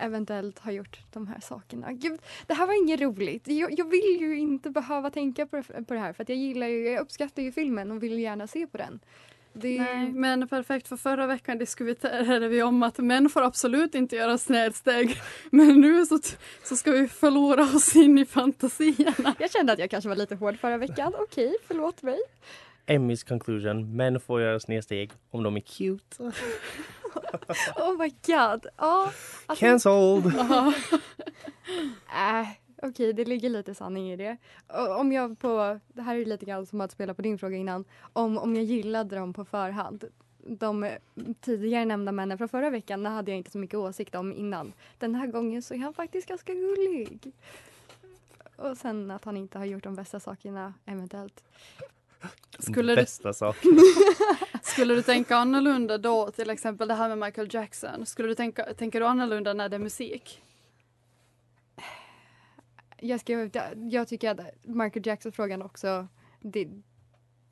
eventuellt 0.00 0.58
har 0.58 0.72
gjort 0.72 1.00
de 1.12 1.26
här 1.26 1.40
sakerna. 1.40 1.92
Gud, 1.92 2.20
det 2.46 2.54
här 2.54 2.66
var 2.66 2.82
inget 2.82 3.00
roligt. 3.00 3.48
Jag, 3.48 3.78
jag 3.78 3.90
vill 3.90 4.16
ju 4.20 4.38
inte 4.38 4.70
behöva 4.70 5.10
tänka 5.10 5.46
på 5.46 5.56
det, 5.56 5.62
på 5.62 5.94
det 5.94 6.00
här 6.00 6.12
för 6.12 6.24
jag 6.28 6.38
gillar 6.38 6.66
ju, 6.66 6.88
jag 6.88 7.00
uppskattar 7.00 7.42
ju 7.42 7.52
filmen 7.52 7.90
och 7.90 8.02
vill 8.02 8.18
gärna 8.18 8.46
se 8.46 8.66
på 8.66 8.76
den. 8.76 9.00
Det, 9.60 9.78
Nej, 9.78 10.12
men 10.12 10.48
perfekt. 10.48 10.88
För 10.88 10.96
förra 10.96 11.26
veckan 11.26 11.58
diskuterade 11.58 12.48
vi 12.48 12.62
om 12.62 12.82
att 12.82 12.98
män 12.98 13.28
får 13.28 13.42
absolut 13.42 13.94
inte 13.94 14.16
göra 14.16 14.38
snedsteg. 14.38 15.20
Men 15.50 15.80
nu 15.80 16.06
så, 16.06 16.18
så 16.64 16.76
ska 16.76 16.90
vi 16.90 17.08
förlora 17.08 17.62
oss 17.62 17.96
in 17.96 18.18
i 18.18 18.24
fantasierna. 18.26 19.34
Jag 19.38 19.50
kände 19.50 19.72
att 19.72 19.78
jag 19.78 19.90
kanske 19.90 20.08
var 20.08 20.16
lite 20.16 20.34
hård 20.34 20.58
förra 20.58 20.78
veckan. 20.78 21.12
Okej, 21.18 21.56
förlåt 21.66 22.02
mig. 22.02 22.18
Emmys 22.86 23.24
conclusion. 23.24 23.96
Män 23.96 24.20
får 24.20 24.40
göra 24.40 24.60
snedsteg 24.60 25.12
om 25.30 25.42
de 25.42 25.56
är 25.56 25.60
cute. 25.60 26.16
oh 27.76 27.98
my 27.98 28.08
god. 28.26 28.66
Ja, 28.76 29.12
alltså, 29.46 29.64
Cancelled! 29.66 30.26
Äh, 32.08 32.48
Okej, 32.82 33.12
det 33.12 33.24
ligger 33.24 33.48
lite 33.48 33.74
sanning 33.74 34.12
i 34.12 34.16
det. 34.16 34.36
Om 34.98 35.12
jag 35.12 35.38
på, 35.38 35.80
det 35.88 36.02
här 36.02 36.16
är 36.16 36.24
lite 36.24 36.44
grann 36.44 36.66
som 36.66 36.80
att 36.80 36.92
spela 36.92 37.14
på 37.14 37.22
din 37.22 37.38
fråga 37.38 37.56
innan. 37.56 37.84
Om, 38.12 38.38
om 38.38 38.56
jag 38.56 38.64
gillade 38.64 39.16
dem 39.16 39.32
på 39.32 39.44
förhand. 39.44 40.04
De 40.48 40.84
eh, 40.84 40.92
tidigare 41.40 41.84
nämnda 41.84 42.12
männen 42.12 42.38
från 42.38 42.48
förra 42.48 42.70
veckan 42.70 43.02
det 43.02 43.08
hade 43.08 43.30
jag 43.30 43.38
inte 43.38 43.50
så 43.50 43.58
mycket 43.58 43.78
åsikt 43.78 44.14
om 44.14 44.32
innan. 44.32 44.72
Den 44.98 45.14
här 45.14 45.26
gången 45.26 45.62
så 45.62 45.74
är 45.74 45.78
han 45.78 45.94
faktiskt 45.94 46.28
ganska 46.28 46.54
gullig. 46.54 47.32
Och 48.56 48.76
sen 48.76 49.10
att 49.10 49.24
han 49.24 49.36
inte 49.36 49.58
har 49.58 49.64
gjort 49.64 49.84
de 49.84 49.94
bästa 49.94 50.20
sakerna 50.20 50.74
eventuellt. 50.84 51.44
Skulle 52.58 52.92
du, 52.92 52.96
Bästa 52.96 53.32
sak. 53.32 53.56
skulle 54.62 54.94
du 54.94 55.02
tänka 55.02 55.36
annorlunda 55.36 55.98
då, 55.98 56.30
till 56.30 56.50
exempel 56.50 56.88
det 56.88 56.94
här 56.94 57.08
med 57.08 57.18
Michael 57.18 57.48
Jackson? 57.50 58.06
Skulle 58.06 58.28
du 58.28 58.34
tänka, 58.34 58.64
tänker 58.74 59.00
du 59.00 59.06
annorlunda 59.06 59.52
när 59.52 59.68
det 59.68 59.76
är 59.76 59.80
musik? 59.80 60.42
Jag, 63.00 63.20
ska, 63.20 63.50
jag 63.90 64.08
tycker 64.08 64.30
att 64.30 64.40
Michael 64.62 65.06
Jackson-frågan 65.06 65.62
också, 65.62 66.06
det, 66.40 66.68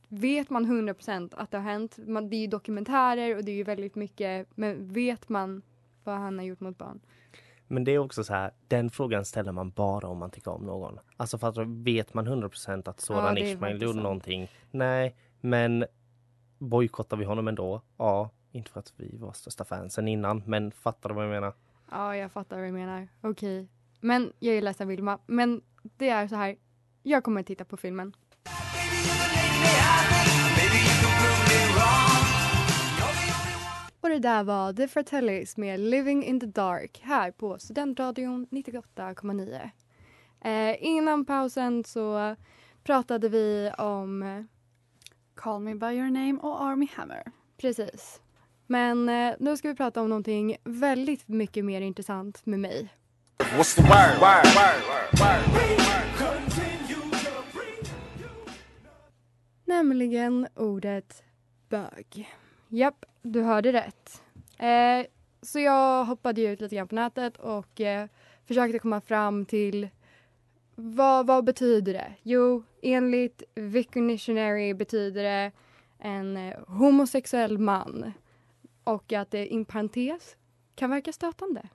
vet 0.08 0.50
man 0.50 0.66
100% 0.66 1.34
att 1.36 1.50
det 1.50 1.56
har 1.56 1.64
hänt, 1.64 1.98
man, 2.06 2.30
det 2.30 2.36
är 2.36 2.40
ju 2.40 2.46
dokumentärer 2.46 3.36
och 3.36 3.44
det 3.44 3.52
är 3.52 3.56
ju 3.56 3.64
väldigt 3.64 3.94
mycket, 3.94 4.48
men 4.54 4.92
vet 4.92 5.28
man 5.28 5.62
vad 6.04 6.14
han 6.14 6.38
har 6.38 6.44
gjort 6.44 6.60
mot 6.60 6.78
barn? 6.78 7.00
Men 7.68 7.84
det 7.84 7.92
är 7.92 7.98
också 7.98 8.24
så 8.24 8.34
här, 8.34 8.50
den 8.68 8.90
frågan 8.90 9.24
ställer 9.24 9.52
man 9.52 9.70
bara 9.70 10.08
om 10.08 10.18
man 10.18 10.30
tycker 10.30 10.50
om 10.50 10.62
någon. 10.62 10.98
Alltså 11.16 11.38
för 11.38 11.48
att 11.48 11.58
vet 11.66 12.14
man 12.14 12.28
100% 12.28 12.78
att 12.78 12.86
Ja, 12.86 12.92
Soran 12.98 13.38
är 13.38 13.42
Ismail 13.42 13.82
gjorde 13.82 14.02
någonting. 14.02 14.48
Nej, 14.70 15.16
men 15.40 15.84
bojkottar 16.58 17.16
vi 17.16 17.24
honom 17.24 17.48
ändå? 17.48 17.82
Ja, 17.96 18.30
inte 18.52 18.70
för 18.70 18.80
att 18.80 18.92
vi 18.96 19.16
var 19.16 19.32
största 19.32 19.64
fansen 19.64 20.08
innan, 20.08 20.42
men 20.46 20.72
fattar 20.72 21.08
du 21.08 21.14
vad 21.14 21.24
jag 21.24 21.30
menar? 21.30 21.52
Ja, 21.90 22.16
jag 22.16 22.32
fattar 22.32 22.56
vad 22.56 22.64
du 22.64 22.72
menar. 22.72 23.08
Okej. 23.20 23.68
Men 24.04 24.32
jag 24.38 24.56
är 24.56 24.62
ledsen 24.62 24.88
Vilma, 24.88 25.18
men 25.26 25.62
det 25.82 26.08
är 26.08 26.28
så 26.28 26.36
här, 26.36 26.56
jag 27.02 27.24
kommer 27.24 27.40
att 27.40 27.46
titta 27.46 27.64
på 27.64 27.76
filmen. 27.76 28.12
Och 34.00 34.08
det 34.08 34.18
där 34.18 34.44
var 34.44 34.72
The 34.72 34.88
Fratellis 34.88 35.56
med 35.56 35.80
Living 35.80 36.24
in 36.24 36.40
the 36.40 36.46
Dark 36.46 37.00
här 37.02 37.30
på 37.30 37.58
Studentradion 37.58 38.46
98,9. 38.50 39.70
Eh, 40.40 40.84
innan 40.84 41.24
pausen 41.24 41.84
så 41.84 42.36
pratade 42.82 43.28
vi 43.28 43.70
om, 43.78 44.22
eh, 44.22 44.42
Call 45.34 45.60
me 45.60 45.74
by 45.74 45.86
your 45.86 46.10
name 46.10 46.38
och 46.42 46.62
Army 46.62 46.88
Hammer. 46.94 47.22
precis. 47.56 48.22
Men 48.66 49.08
eh, 49.08 49.34
nu 49.40 49.56
ska 49.56 49.68
vi 49.68 49.74
prata 49.74 50.02
om 50.02 50.08
någonting 50.08 50.56
väldigt 50.64 51.28
mycket 51.28 51.64
mer 51.64 51.80
intressant 51.80 52.46
med 52.46 52.60
mig. 52.60 52.90
What's 53.38 53.74
the 53.74 53.82
word? 53.82 54.20
Word, 54.20 54.46
word, 54.54 54.82
word, 54.88 55.20
word. 55.20 55.64
Nämligen 59.64 60.48
ordet 60.54 61.22
bög. 61.68 62.30
Japp, 62.68 63.04
du 63.22 63.42
hörde 63.42 63.72
rätt. 63.72 64.22
Eh, 64.58 65.06
så 65.42 65.60
jag 65.60 66.04
hoppade 66.04 66.42
ut 66.42 66.60
lite 66.60 66.76
grann 66.76 66.88
på 66.88 66.94
nätet 66.94 67.36
och 67.36 67.80
eh, 67.80 68.08
försökte 68.46 68.78
komma 68.78 69.00
fram 69.00 69.46
till 69.46 69.88
vad, 70.74 71.26
vad 71.26 71.44
betyder 71.44 71.92
det? 71.92 72.12
Jo, 72.22 72.62
enligt 72.82 73.42
Viconditionary 73.54 74.74
betyder 74.74 75.22
det 75.22 75.52
en 75.98 76.36
eh, 76.36 76.58
homosexuell 76.66 77.58
man. 77.58 78.12
Och 78.84 79.12
att 79.12 79.30
det 79.30 79.46
in 79.46 79.64
parentes 79.64 80.36
kan 80.74 80.90
verka 80.90 81.12
stötande. 81.12 81.68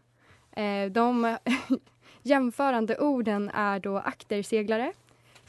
Eh, 0.60 0.92
de 0.92 1.38
jämförande 2.24 2.98
orden 2.98 3.50
är 3.54 3.80
då 3.80 3.98
akterseglare, 3.98 4.94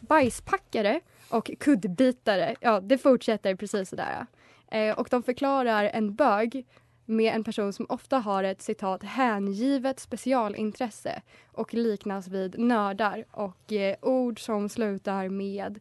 bajspackare 0.01 1.01
och 1.29 1.51
kuddbitare. 1.61 2.57
Ja, 2.61 2.81
det 2.81 2.99
fortsätter 2.99 3.55
precis 3.55 3.89
sådär. 3.89 4.27
Eh, 4.69 4.99
och 4.99 5.09
de 5.11 5.23
förklarar 5.23 5.85
en 5.85 6.15
bög 6.15 6.67
med 7.05 7.35
en 7.35 7.45
person 7.45 7.73
som 7.73 7.87
ofta 7.89 8.19
har 8.19 8.45
ett 8.45 8.63
citat 8.63 9.03
hängivet 9.03 10.01
specialintresse 10.01 11.23
och 11.53 11.75
liknas 11.75 12.29
vid 12.29 12.59
nördar 12.59 13.25
och 13.31 13.73
eh, 13.73 13.97
ord 14.03 14.41
som 14.41 14.69
slutar 14.69 15.29
med 15.29 15.81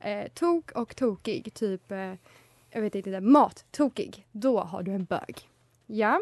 eh, 0.00 0.28
tok 0.34 0.70
och 0.72 0.96
tokig, 0.96 1.54
typ 1.54 1.92
eh, 1.92 2.14
jag 2.70 2.80
vet 2.80 2.94
inte, 2.94 3.20
mat-tokig. 3.20 4.26
Då 4.32 4.60
har 4.60 4.82
du 4.82 4.92
en 4.92 5.04
bög. 5.04 5.48
Ja. 5.86 6.20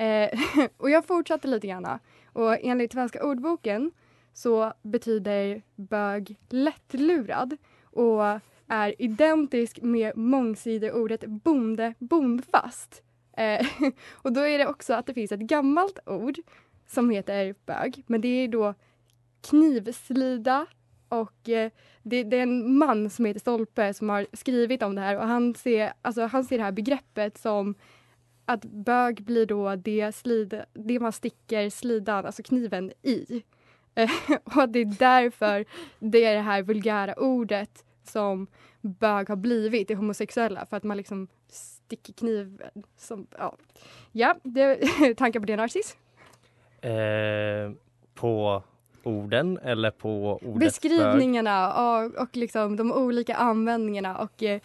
Eh, 0.00 0.30
och 0.76 0.90
jag 0.90 1.04
fortsatte 1.04 1.48
lite 1.48 1.66
grann. 1.66 1.98
Och 2.32 2.56
enligt 2.60 2.92
Svenska 2.92 3.24
ordboken 3.24 3.92
så 4.32 4.72
betyder 4.82 5.62
bög 5.76 6.36
lättlurad 6.48 7.56
och 7.84 8.22
är 8.68 9.02
identisk 9.02 9.82
med 9.82 10.16
mångsideordet 10.16 11.24
bonde, 11.26 11.94
bondfast. 11.98 13.02
Eh, 13.36 13.66
och 14.12 14.32
då 14.32 14.40
är 14.40 14.58
det 14.58 14.66
också 14.66 14.94
att 14.94 15.06
det 15.06 15.14
finns 15.14 15.32
ett 15.32 15.40
gammalt 15.40 15.98
ord 16.06 16.38
som 16.86 17.10
heter 17.10 17.54
bög, 17.66 18.04
men 18.06 18.20
det 18.20 18.28
är 18.28 18.48
då 18.48 18.74
knivslida 19.50 20.66
och 21.08 21.48
eh, 21.48 21.70
det, 22.02 22.24
det 22.24 22.36
är 22.36 22.42
en 22.42 22.78
man 22.78 23.10
som 23.10 23.24
heter 23.24 23.40
Stolpe 23.40 23.94
som 23.94 24.08
har 24.08 24.26
skrivit 24.32 24.82
om 24.82 24.94
det 24.94 25.00
här 25.00 25.18
och 25.18 25.26
han 25.26 25.54
ser, 25.54 25.92
alltså, 26.02 26.22
han 26.22 26.44
ser 26.44 26.58
det 26.58 26.64
här 26.64 26.72
begreppet 26.72 27.38
som 27.38 27.74
att 28.52 28.64
bög 28.64 29.22
blir 29.22 29.46
då 29.46 29.76
det, 29.76 30.14
slid, 30.14 30.62
det 30.72 31.00
man 31.00 31.12
sticker 31.12 31.70
slidan, 31.70 32.26
alltså 32.26 32.42
kniven, 32.42 32.92
i. 33.02 33.42
Eh, 33.94 34.10
och 34.56 34.68
det 34.68 34.78
är 34.78 34.98
därför 34.98 35.64
det 35.98 36.24
är 36.24 36.34
det 36.34 36.40
här 36.40 36.62
vulgära 36.62 37.14
ordet 37.14 37.84
som 38.04 38.46
bög 38.80 39.28
har 39.28 39.36
blivit, 39.36 39.88
det 39.88 39.94
homosexuella, 39.94 40.66
för 40.66 40.76
att 40.76 40.82
man 40.82 40.96
liksom 40.96 41.28
sticker 41.48 42.12
kniven 42.12 42.84
som, 42.96 43.26
ja. 43.38 43.56
Ja, 44.12 44.36
det, 44.42 44.76
tankar 45.16 45.40
på 45.40 45.46
det 45.46 45.56
Narcis? 45.56 45.96
Eh, 46.80 47.72
på 48.14 48.62
orden 49.02 49.58
eller 49.58 49.90
på 49.90 50.32
ordet 50.32 50.42
bög? 50.42 50.58
Beskrivningarna 50.58 51.74
och, 51.74 52.14
och 52.14 52.36
liksom 52.36 52.76
de 52.76 52.92
olika 52.92 53.34
användningarna 53.34 54.18
och 54.18 54.42
eh, 54.42 54.60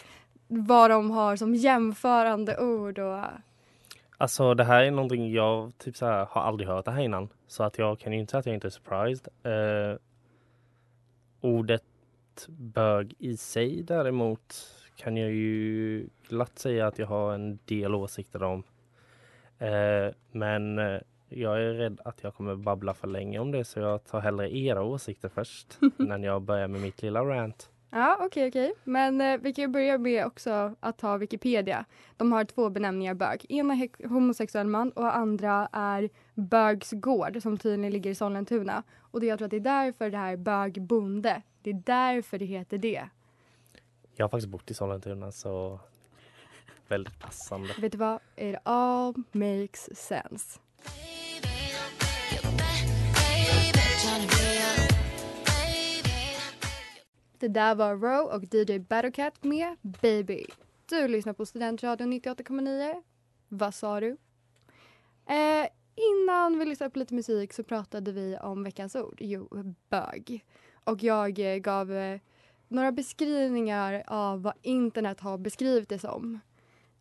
vad 0.48 0.90
de 0.90 1.12
har 1.12 1.36
som 1.36 1.56
jämförande 1.56 2.58
ord 2.58 3.00
och 3.00 3.24
Alltså 4.18 4.54
det 4.54 4.64
här 4.64 4.84
är 4.84 4.92
någonting 4.92 5.32
jag 5.32 5.78
typ 5.78 5.98
så 5.98 6.06
här, 6.06 6.26
har 6.26 6.42
aldrig 6.42 6.70
hört 6.70 6.86
det 6.86 6.92
här 6.92 7.02
innan. 7.02 7.30
Så 7.48 7.64
att 7.64 7.78
jag 7.78 8.00
kan 8.00 8.14
ju 8.14 8.20
inte 8.20 8.32
säga 8.32 8.40
att 8.40 8.46
jag 8.46 8.56
inte 8.56 8.68
är 8.68 8.70
surprised. 8.70 9.28
Eh, 9.44 9.98
ordet 11.42 11.84
bög 12.48 13.14
i 13.20 13.38
sig 13.38 13.84
däremot 13.84 14.72
kan 14.96 15.18
jag 15.18 15.32
ju 15.32 16.08
glatt 16.28 16.60
säga 16.60 16.88
att 16.88 17.00
jag 17.00 17.08
har 17.08 17.34
en 17.34 17.60
del 17.66 17.96
åsikter 17.96 18.44
om. 18.44 18.64
Eh, 19.60 20.14
men 20.32 20.80
eh, 20.80 21.00
jag 21.30 21.64
är 21.64 21.74
rädd 21.74 22.00
att 22.06 22.24
jag 22.24 22.36
kommer 22.36 22.56
babbla 22.56 22.94
för 22.94 23.08
länge 23.08 23.40
om 23.40 23.52
det 23.52 23.66
så 23.66 23.80
jag 23.80 24.06
tar 24.06 24.20
hellre 24.20 24.58
era 24.58 24.84
åsikter 24.84 25.30
först 25.30 25.78
innan 26.00 26.24
jag 26.24 26.42
börjar 26.42 26.68
med 26.68 26.82
mitt 26.82 27.02
lilla 27.02 27.24
rant. 27.24 27.70
Ja, 27.98 28.18
okej, 28.22 28.48
okej. 28.48 28.74
Men 28.84 29.22
eh, 29.22 29.38
vi 29.38 29.54
kan 29.54 29.72
börja 29.72 29.98
med 29.98 30.26
också 30.26 30.76
att 30.80 30.98
ta 30.98 31.18
Wikipedia. 31.18 31.86
De 32.18 32.32
har 32.32 32.44
två 32.44 32.70
benämningar 32.70 33.14
bög. 33.14 33.46
Ena 33.50 33.74
är 33.74 34.08
homosexuell 34.08 34.68
man 34.68 34.92
och 34.92 35.16
andra 35.16 35.70
är 35.72 36.10
bögsgård 36.34 37.42
som 37.42 37.58
tydligen 37.58 37.92
ligger 37.94 38.10
i 38.10 38.16
Sollentuna. 38.16 38.84
Och 39.00 39.20
det, 39.20 39.26
jag 39.26 39.40
tror 39.40 39.46
att 39.46 39.52
det 39.52 39.58
är 39.58 39.60
därför 39.60 40.10
det 40.10 40.18
här 40.18 40.34
är 40.34 40.38
bögbonde. 40.38 41.42
Det 41.62 41.70
är 41.70 41.82
därför 41.86 42.40
det 42.40 42.46
heter 42.46 42.78
det. 42.78 43.10
Jag 44.16 44.24
har 44.24 44.30
faktiskt 44.30 44.52
bott 44.52 44.72
i 44.72 44.74
Sollentuna 44.74 45.32
så 45.32 45.80
väldigt 46.88 47.20
passande. 47.20 47.74
Vet 47.80 47.92
du 47.92 47.98
vad? 47.98 48.20
It 48.36 48.56
all 48.64 49.14
makes 49.32 49.96
sense. 49.96 50.60
Det 57.40 57.48
där 57.48 57.76
var 57.76 57.96
Row 57.96 58.26
och 58.26 58.44
DJ 58.54 58.80
Battlecat 58.80 59.44
med 59.44 59.76
Baby. 59.82 60.46
Du 60.90 61.08
lyssnar 61.08 61.34
på 61.34 61.46
Studentradion 61.46 62.14
98,9. 62.14 63.04
Vad 63.48 63.74
sa 63.74 64.00
du? 64.00 64.18
Eh, 65.26 65.68
innan 65.96 66.60
vi 66.60 66.66
lyssnade 66.66 66.90
på 66.90 67.00
lite 67.00 67.14
musik 67.14 67.54
så 67.54 67.64
pratade 67.64 68.12
vi 68.12 68.38
om 68.38 68.64
veckans 68.64 68.96
ord. 68.96 69.18
Jo, 69.20 69.50
bög. 69.90 70.46
Och 70.84 71.04
jag 71.04 71.40
eh, 71.40 71.58
gav 71.58 71.92
eh, 71.92 72.20
några 72.68 72.92
beskrivningar 72.92 74.04
av 74.08 74.42
vad 74.42 74.54
internet 74.62 75.20
har 75.20 75.38
beskrivit 75.38 75.90
det 75.90 76.00
som. 76.00 76.40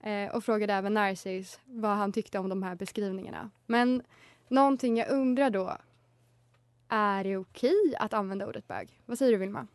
Eh, 0.01 0.35
och 0.37 0.45
frågade 0.45 0.73
även 0.73 0.95
Narcis 0.95 1.61
vad 1.65 1.97
han 1.97 2.13
tyckte 2.13 2.39
om 2.39 2.49
de 2.49 2.63
här 2.63 2.75
beskrivningarna. 2.75 3.51
Men 3.67 4.03
någonting 4.49 4.97
jag 4.97 5.11
undrar 5.11 5.51
då. 5.51 5.77
Är 6.89 7.25
det 7.25 7.37
okej 7.37 7.95
att 7.99 8.13
använda 8.13 8.47
ordet 8.47 8.69
bög? 8.69 9.01
Vad 9.07 9.19
säger 9.19 9.33
du 9.33 9.39
Vilma? 9.39 9.67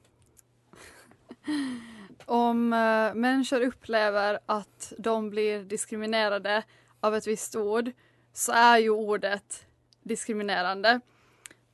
Om 2.26 2.74
eh, 2.74 3.14
människor 3.14 3.62
upplever 3.62 4.40
att 4.46 4.94
de 4.98 5.30
blir 5.30 5.64
diskriminerade 5.64 6.64
av 7.00 7.16
ett 7.16 7.28
visst 7.28 7.56
ord 7.56 7.92
så 8.34 8.52
är 8.52 8.78
ju 8.78 8.90
ordet 8.90 9.66
diskriminerande. 10.04 11.00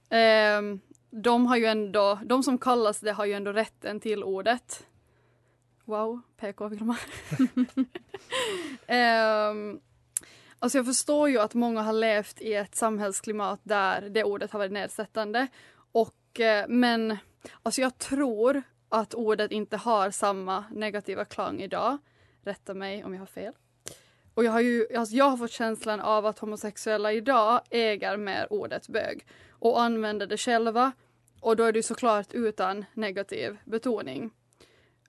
Ehm, 0.10 0.80
de 1.10 1.46
har 1.46 1.58
ju 1.58 1.66
ändå, 1.66 2.20
de 2.26 2.44
som 2.44 2.58
kallas 2.58 3.00
det 3.00 3.12
har 3.12 3.26
ju 3.26 3.34
ändå 3.34 3.52
rätten 3.52 4.00
till 4.00 4.24
ordet. 4.24 4.86
Wow, 5.86 6.22
PK 6.38 6.70
fick 6.70 6.82
um, 6.82 6.90
alltså 10.60 10.78
jag 10.78 10.86
förstår 10.86 11.30
ju 11.30 11.40
att 11.40 11.54
många 11.54 11.82
har 11.82 11.94
levt 11.94 12.42
i 12.42 12.54
ett 12.54 12.76
samhällsklimat 12.76 13.60
där 13.64 14.10
det 14.10 14.24
ordet 14.24 14.52
har 14.52 14.60
varit 14.60 14.72
nedsättande. 14.72 15.48
Och, 15.92 16.40
eh, 16.40 16.66
men 16.68 17.18
alltså 17.64 17.82
jag 17.82 17.98
tror 17.98 18.64
att 18.90 19.14
ordet 19.14 19.52
inte 19.52 19.78
har 19.78 20.12
samma 20.12 20.66
negativa 20.72 21.26
klang 21.26 21.62
idag. 21.62 21.98
Rätta 22.44 22.74
mig 22.74 23.04
om 23.04 23.14
jag 23.14 23.22
har 23.22 23.26
fel. 23.26 23.54
Och 24.34 24.44
jag 24.44 24.52
har 24.52 24.62
ju 24.62 24.96
alltså 24.98 25.16
jag 25.16 25.30
har 25.30 25.38
fått 25.38 25.52
känslan 25.52 26.00
av 26.00 26.26
att 26.26 26.40
homosexuella 26.40 27.14
idag 27.14 27.62
äger 27.70 28.18
mer 28.18 28.54
ordet 28.54 28.88
bög 28.88 29.26
och 29.50 29.82
använder 29.82 30.28
det 30.28 30.38
själva. 30.38 30.92
Och 31.42 31.56
då 31.56 31.64
är 31.64 31.72
det 31.72 31.84
såklart 31.84 32.34
utan 32.34 32.86
negativ 32.94 33.58
betoning. 33.66 34.32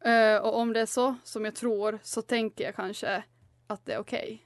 Uh, 0.06 0.36
och 0.36 0.58
om 0.58 0.72
det 0.72 0.80
är 0.80 0.86
så 0.86 1.14
som 1.24 1.44
jag 1.44 1.54
tror 1.54 1.98
så 2.02 2.22
tänker 2.22 2.64
jag 2.64 2.74
kanske 2.74 3.22
att 3.66 3.86
det 3.86 3.92
är 3.92 3.98
okej. 3.98 4.42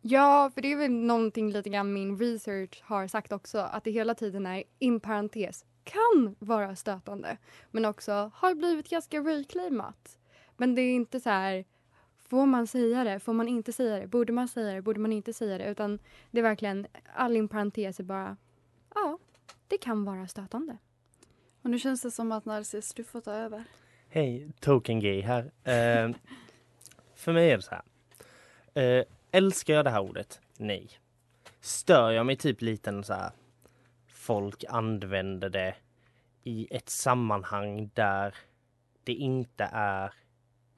Ja, 0.00 0.50
för 0.54 0.60
det 0.60 0.72
är 0.72 0.76
väl 0.76 0.90
någonting 0.90 1.52
lite 1.52 1.70
grann 1.70 1.92
min 1.92 2.18
research 2.18 2.82
har 2.84 3.08
sagt 3.08 3.32
också 3.32 3.58
att 3.58 3.84
det 3.84 3.90
hela 3.90 4.14
tiden 4.14 4.46
är 4.46 4.62
in 4.78 5.00
parentes 5.00 5.64
kan 5.86 6.36
vara 6.38 6.76
stötande 6.76 7.36
men 7.70 7.84
också 7.84 8.30
har 8.34 8.54
blivit 8.54 8.90
ganska 8.90 9.20
reclaimat. 9.20 10.18
Men 10.56 10.74
det 10.74 10.82
är 10.82 10.94
inte 10.94 11.20
så 11.20 11.30
här 11.30 11.64
får 12.28 12.46
man 12.46 12.66
säga 12.66 13.04
det, 13.04 13.20
får 13.20 13.32
man 13.32 13.48
inte 13.48 13.72
säga 13.72 13.98
det, 13.98 14.06
borde 14.06 14.32
man 14.32 14.48
säga 14.48 14.74
det, 14.74 14.82
borde 14.82 15.00
man 15.00 15.12
inte 15.12 15.32
säga 15.32 15.58
det 15.58 15.70
utan 15.70 15.98
det 16.30 16.38
är 16.38 16.42
verkligen 16.42 16.86
all 17.14 17.36
in 17.36 17.48
parentes 17.48 18.00
är 18.00 18.04
bara 18.04 18.36
ja, 18.94 19.18
det 19.68 19.78
kan 19.78 20.04
vara 20.04 20.26
stötande. 20.26 20.78
Och 21.62 21.70
nu 21.70 21.78
känns 21.78 22.02
det 22.02 22.10
som 22.10 22.32
att 22.32 22.44
Narcis, 22.44 22.94
du 22.94 23.04
får 23.04 23.20
ta 23.20 23.32
över. 23.32 23.64
Hej, 24.08 24.50
Token 24.60 25.00
Gay 25.00 25.20
här. 25.20 25.42
Eh, 25.44 26.16
för 27.14 27.32
mig 27.32 27.50
är 27.50 27.56
det 27.56 27.62
så 27.62 27.74
här. 27.74 27.82
Eh, 28.82 29.04
älskar 29.30 29.74
jag 29.74 29.84
det 29.84 29.90
här 29.90 30.00
ordet? 30.00 30.40
Nej. 30.56 30.90
Stör 31.60 32.10
jag 32.10 32.26
mig 32.26 32.36
typ 32.36 32.62
lite 32.62 33.02
så 33.02 33.12
här 33.12 33.30
folk 34.26 34.64
använder 34.68 35.48
det 35.48 35.74
i 36.42 36.68
ett 36.70 36.88
sammanhang 36.88 37.90
där 37.94 38.34
det 39.04 39.12
inte 39.12 39.70
är 39.72 40.12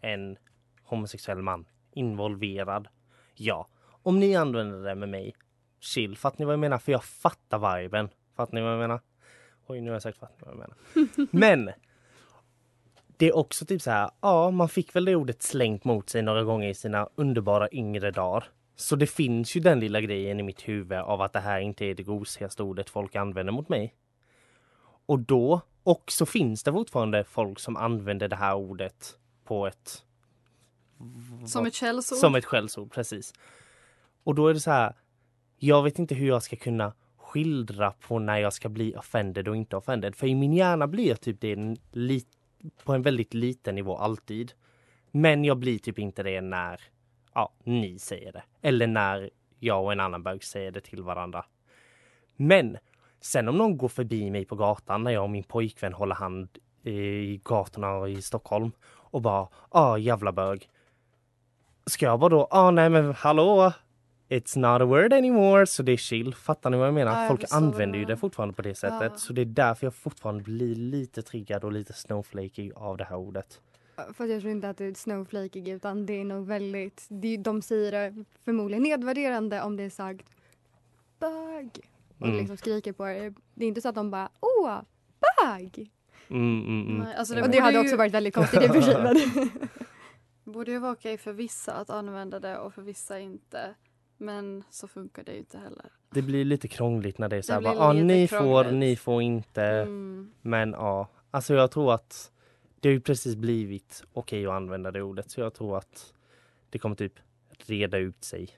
en 0.00 0.38
homosexuell 0.82 1.42
man 1.42 1.66
involverad? 1.92 2.88
Ja. 3.34 3.68
Om 4.02 4.20
ni 4.20 4.36
använder 4.36 4.78
det 4.78 4.94
med 4.94 5.08
mig, 5.08 5.34
chill. 5.80 6.16
Fattar 6.16 6.38
ni 6.38 6.44
vad 6.44 6.52
jag 6.52 6.60
menar? 6.60 6.78
För 6.78 6.92
jag 6.92 7.04
fattar 7.04 7.80
viben. 7.80 8.08
Fattar 8.36 8.54
ni 8.54 8.60
vad 8.60 8.72
jag 8.72 8.78
menar? 8.78 9.00
Oj, 9.66 9.80
nu 9.80 9.90
har 9.90 9.94
jag 9.94 10.02
sagt 10.02 10.18
fattar 10.18 10.36
ni 10.36 10.42
vad 10.44 10.50
jag 10.52 10.58
menar. 10.58 11.26
Men 11.30 11.70
det 13.16 13.26
är 13.26 13.36
också 13.36 13.66
typ 13.66 13.82
så 13.82 13.90
här, 13.90 14.10
ja, 14.20 14.50
man 14.50 14.68
fick 14.68 14.96
väl 14.96 15.04
det 15.04 15.16
ordet 15.16 15.42
slängt 15.42 15.84
mot 15.84 16.10
sig 16.10 16.22
några 16.22 16.44
gånger 16.44 16.68
i 16.68 16.74
sina 16.74 17.08
underbara 17.14 17.68
yngre 17.72 18.10
dagar. 18.10 18.44
Så 18.80 18.96
det 18.96 19.06
finns 19.06 19.56
ju 19.56 19.60
den 19.60 19.80
lilla 19.80 20.00
grejen 20.00 20.40
i 20.40 20.42
mitt 20.42 20.68
huvud 20.68 20.98
av 20.98 21.20
att 21.20 21.32
det 21.32 21.40
här 21.40 21.60
inte 21.60 21.84
är 21.84 21.94
det 21.94 22.02
gosigaste 22.02 22.62
ordet 22.62 22.90
folk 22.90 23.16
använder 23.16 23.52
mot 23.52 23.68
mig. 23.68 23.94
Och 25.06 25.18
då, 25.18 25.60
och 25.82 26.04
så 26.10 26.26
finns 26.26 26.62
det 26.62 26.72
fortfarande 26.72 27.24
folk 27.24 27.58
som 27.58 27.76
använder 27.76 28.28
det 28.28 28.36
här 28.36 28.54
ordet 28.54 29.18
på 29.44 29.66
ett... 29.66 30.04
Som 31.46 31.66
ett 31.66 31.74
källsord. 31.74 32.18
Som 32.18 32.34
ett 32.34 32.44
skällsord, 32.44 32.92
precis. 32.92 33.32
Och 34.24 34.34
då 34.34 34.48
är 34.48 34.54
det 34.54 34.60
så 34.60 34.70
här, 34.70 34.94
jag 35.56 35.82
vet 35.82 35.98
inte 35.98 36.14
hur 36.14 36.28
jag 36.28 36.42
ska 36.42 36.56
kunna 36.56 36.92
skildra 37.16 37.90
på 37.90 38.18
när 38.18 38.38
jag 38.38 38.52
ska 38.52 38.68
bli 38.68 38.96
offended 38.96 39.48
och 39.48 39.56
inte 39.56 39.76
offended. 39.76 40.16
För 40.16 40.26
i 40.26 40.34
min 40.34 40.52
hjärna 40.52 40.86
blir 40.86 41.14
typ 41.14 41.40
det 41.40 41.52
en 41.52 41.76
på 42.84 42.92
en 42.92 43.02
väldigt 43.02 43.34
liten 43.34 43.74
nivå 43.74 43.96
alltid. 43.96 44.52
Men 45.10 45.44
jag 45.44 45.58
blir 45.58 45.78
typ 45.78 45.98
inte 45.98 46.22
det 46.22 46.40
när 46.40 46.80
ja, 47.38 47.52
ni 47.64 47.98
säger 47.98 48.32
det. 48.32 48.42
Eller 48.62 48.86
när 48.86 49.30
jag 49.58 49.84
och 49.84 49.92
en 49.92 50.00
annan 50.00 50.22
bög 50.22 50.44
säger 50.44 50.70
det 50.70 50.80
till 50.80 51.02
varandra. 51.02 51.44
Men 52.36 52.78
sen 53.20 53.48
om 53.48 53.56
någon 53.56 53.76
går 53.76 53.88
förbi 53.88 54.30
mig 54.30 54.44
på 54.44 54.56
gatan 54.56 55.04
när 55.04 55.10
jag 55.10 55.22
och 55.22 55.30
min 55.30 55.42
pojkvän 55.42 55.92
håller 55.92 56.14
hand 56.14 56.48
i 56.82 57.36
gatorna 57.44 58.08
i 58.08 58.22
Stockholm 58.22 58.72
och 58.86 59.22
bara 59.22 59.48
ah 59.68 59.96
jävla 59.96 60.32
bög. 60.32 60.68
Ska 61.86 62.06
jag 62.06 62.20
bara 62.20 62.28
då, 62.28 62.48
ah 62.50 62.70
nej 62.70 62.90
men 62.90 63.14
hallå, 63.14 63.72
It's 64.28 64.58
not 64.58 64.82
a 64.82 64.84
word 64.84 65.12
anymore, 65.12 65.66
så 65.66 65.82
det 65.82 65.92
är 65.92 65.96
chill. 65.96 66.34
Fattar 66.34 66.70
ni 66.70 66.76
vad 66.76 66.86
jag 66.86 66.94
menar? 66.94 67.12
Ja, 67.12 67.20
jag 67.20 67.28
Folk 67.28 67.44
använder 67.50 67.98
ju 67.98 68.04
det 68.04 68.16
fortfarande 68.16 68.54
på 68.54 68.62
det 68.62 68.74
sättet. 68.74 69.12
Ja. 69.12 69.18
Så 69.18 69.32
det 69.32 69.40
är 69.40 69.44
därför 69.44 69.86
jag 69.86 69.94
fortfarande 69.94 70.42
blir 70.42 70.74
lite 70.74 71.22
triggad 71.22 71.64
och 71.64 71.72
lite 71.72 71.92
snowflakey 71.92 72.72
av 72.74 72.96
det 72.96 73.04
här 73.04 73.16
ordet. 73.16 73.60
Fast 74.06 74.30
jag 74.30 74.40
tror 74.40 74.52
inte 74.52 74.68
att 74.68 74.76
det 74.76 74.84
är 74.84 74.94
snowflakig 74.94 75.68
utan 75.68 76.06
det 76.06 76.20
är 76.20 76.24
nog 76.24 76.46
väldigt, 76.46 77.06
det, 77.08 77.36
de 77.36 77.62
säger 77.62 77.92
det 77.92 78.24
förmodligen 78.44 78.82
nedvärderande 78.82 79.62
om 79.62 79.76
det 79.76 79.82
är 79.82 79.90
sagt 79.90 80.26
bög. 81.18 81.80
Och 82.18 82.26
Mm. 82.26 82.38
liksom 82.38 82.56
skriker 82.56 82.92
på 82.92 83.04
det. 83.04 83.34
Det 83.54 83.64
är 83.64 83.68
inte 83.68 83.80
så 83.80 83.88
att 83.88 83.94
de 83.94 84.10
bara 84.10 84.28
åh, 84.40 84.80
bög! 85.20 85.90
Mm, 86.28 86.62
mm, 86.62 86.86
mm. 86.86 86.98
Nej, 86.98 87.14
alltså 87.14 87.34
det, 87.34 87.42
och 87.42 87.50
det 87.50 87.58
hade 87.58 87.78
ju, 87.78 87.84
också 87.84 87.96
varit 87.96 88.12
väldigt 88.12 88.34
konstigt 88.34 88.62
i 88.62 88.68
och 88.68 88.74
för 88.74 88.82
sig. 88.82 89.50
borde 90.44 90.70
ju 90.70 90.78
vara 90.78 90.92
okej 90.92 91.18
för 91.18 91.32
vissa 91.32 91.72
att 91.72 91.90
använda 91.90 92.40
det 92.40 92.58
och 92.58 92.74
för 92.74 92.82
vissa 92.82 93.18
inte. 93.18 93.74
Men 94.16 94.64
så 94.70 94.88
funkar 94.88 95.24
det 95.24 95.32
ju 95.32 95.38
inte 95.38 95.58
heller. 95.58 95.86
Det 96.10 96.22
blir 96.22 96.44
lite 96.44 96.68
krångligt 96.68 97.18
när 97.18 97.28
det 97.28 97.36
är 97.36 97.42
så 97.42 97.52
här, 97.52 97.60
bara, 97.60 97.78
ah, 97.78 97.92
ni 97.92 98.28
får, 98.28 98.38
krångligt. 98.38 98.74
ni 98.74 98.96
får 98.96 99.22
inte. 99.22 99.62
Mm. 99.62 100.32
Men 100.42 100.70
ja, 100.70 101.08
alltså 101.30 101.54
jag 101.54 101.70
tror 101.70 101.94
att 101.94 102.30
det 102.80 102.88
har 102.88 102.92
ju 102.92 103.00
precis 103.00 103.36
blivit 103.36 104.04
okej 104.12 104.46
att 104.46 104.52
använda 104.52 104.90
det 104.90 105.02
ordet. 105.02 105.30
Så 105.30 105.40
jag 105.40 105.54
tror 105.54 105.78
att 105.78 106.14
det 106.70 106.78
kommer 106.78 106.96
typ 106.96 107.12
reda 107.66 107.98
ut 107.98 108.24
sig. 108.24 108.48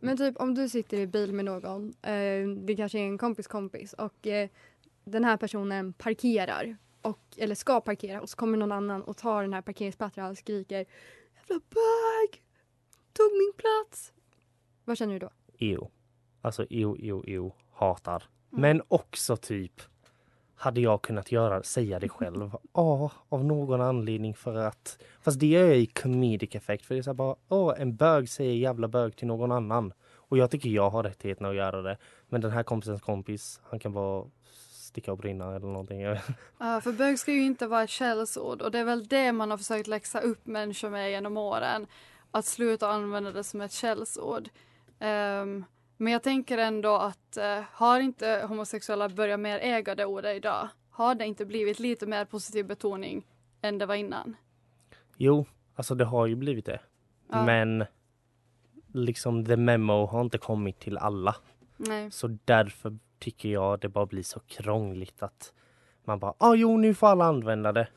Men 0.00 0.16
typ 0.16 0.36
om 0.36 0.54
du 0.54 0.68
sitter 0.68 0.96
i 0.96 1.06
bil 1.06 1.32
med 1.32 1.44
någon, 1.44 1.94
eh, 2.02 2.48
det 2.48 2.76
kanske 2.76 2.98
är 2.98 3.02
en 3.02 3.18
kompis 3.18 3.46
kompis 3.46 3.92
och 3.92 4.26
eh, 4.26 4.48
den 5.04 5.24
här 5.24 5.36
personen 5.36 5.92
parkerar, 5.92 6.76
och, 7.02 7.20
eller 7.36 7.54
ska 7.54 7.80
parkera 7.80 8.20
och 8.20 8.28
så 8.28 8.36
kommer 8.36 8.58
någon 8.58 8.72
annan 8.72 9.02
och 9.02 9.16
tar 9.16 9.42
den 9.42 9.52
här 9.52 9.62
parkeringsplatsen 9.62 10.24
och 10.24 10.38
skriker 10.38 10.86
Jävla 11.34 11.60
bög! 11.70 12.42
Tog 13.12 13.32
min 13.32 13.52
plats! 13.56 14.12
Vad 14.84 14.98
känner 14.98 15.12
du 15.12 15.18
då? 15.18 15.30
EU. 15.58 15.88
Alltså 16.40 16.66
EU, 16.70 16.96
EU, 16.98 17.24
EU 17.26 17.52
hatar. 17.72 18.24
Mm. 18.52 18.60
Men 18.60 18.82
också 18.88 19.36
typ 19.36 19.82
hade 20.62 20.80
jag 20.80 21.02
kunnat 21.02 21.32
göra, 21.32 21.62
säga 21.62 21.98
det 21.98 22.08
själv? 22.18 22.50
Ja, 22.72 23.10
av 23.28 23.44
någon 23.44 23.80
anledning 23.80 24.34
för 24.34 24.54
att 24.54 24.98
Fast 25.20 25.40
det 25.40 25.46
jag 25.46 25.76
i 25.76 25.86
comedic 25.86 26.54
effect 26.54 26.86
för 26.86 26.94
det 26.94 27.00
är 27.00 27.02
så 27.02 27.14
bara 27.14 27.36
Åh, 27.48 27.74
en 27.78 27.96
bög 27.96 28.28
säger 28.28 28.54
jävla 28.54 28.88
bög 28.88 29.16
till 29.16 29.26
någon 29.26 29.52
annan. 29.52 29.92
Och 30.14 30.38
jag 30.38 30.50
tycker 30.50 30.68
jag 30.70 30.90
har 30.90 31.02
rättigheten 31.02 31.46
att 31.46 31.54
göra 31.54 31.82
det. 31.82 31.96
Men 32.28 32.40
den 32.40 32.50
här 32.50 32.62
kompisens 32.62 33.02
kompis, 33.02 33.60
han 33.64 33.78
kan 33.78 33.92
bara 33.92 34.24
sticka 34.72 35.12
och 35.12 35.18
brinna 35.18 35.56
eller 35.56 35.66
någonting. 35.66 36.00
Ja, 36.58 36.80
för 36.80 36.92
bög 36.92 37.18
ska 37.18 37.32
ju 37.32 37.42
inte 37.42 37.66
vara 37.66 37.82
ett 37.82 37.90
källsord 37.90 38.62
och 38.62 38.70
det 38.70 38.78
är 38.78 38.84
väl 38.84 39.06
det 39.06 39.32
man 39.32 39.50
har 39.50 39.58
försökt 39.58 39.86
läxa 39.86 40.20
upp 40.20 40.46
människor 40.46 40.90
med 40.90 41.10
genom 41.10 41.36
åren. 41.36 41.86
Att 42.30 42.44
sluta 42.44 42.90
använda 42.90 43.30
det 43.30 43.44
som 43.44 43.60
ett 43.60 43.72
källsord. 43.72 44.48
Ehm, 44.98 45.64
men 46.02 46.12
jag 46.12 46.22
tänker 46.22 46.58
ändå 46.58 46.96
att 46.96 47.36
eh, 47.36 47.60
har 47.72 48.00
inte 48.00 48.44
homosexuella 48.48 49.08
börjat 49.08 49.40
mer 49.40 49.58
äga 49.58 49.94
det 49.94 50.04
ordet 50.04 50.36
idag? 50.36 50.68
Har 50.90 51.14
det 51.14 51.26
inte 51.26 51.46
blivit 51.46 51.80
lite 51.80 52.06
mer 52.06 52.24
positiv 52.24 52.66
betoning 52.66 53.26
än 53.60 53.78
det 53.78 53.86
var 53.86 53.94
innan? 53.94 54.36
Jo, 55.16 55.46
alltså 55.74 55.94
det 55.94 56.04
har 56.04 56.26
ju 56.26 56.34
blivit 56.34 56.66
det. 56.66 56.80
Ja. 57.30 57.44
Men 57.44 57.84
liksom 58.92 59.44
the 59.44 59.56
memo 59.56 60.06
har 60.06 60.20
inte 60.20 60.38
kommit 60.38 60.80
till 60.80 60.98
alla. 60.98 61.36
Nej. 61.76 62.10
Så 62.10 62.38
därför 62.44 62.98
tycker 63.18 63.48
jag 63.48 63.80
det 63.80 63.88
bara 63.88 64.06
blir 64.06 64.22
så 64.22 64.40
krångligt 64.40 65.22
att 65.22 65.52
man 66.04 66.18
bara, 66.18 66.34
ah, 66.38 66.54
jo 66.54 66.76
nu 66.76 66.94
får 66.94 67.06
alla 67.06 67.24
använda 67.24 67.72
det. 67.72 67.88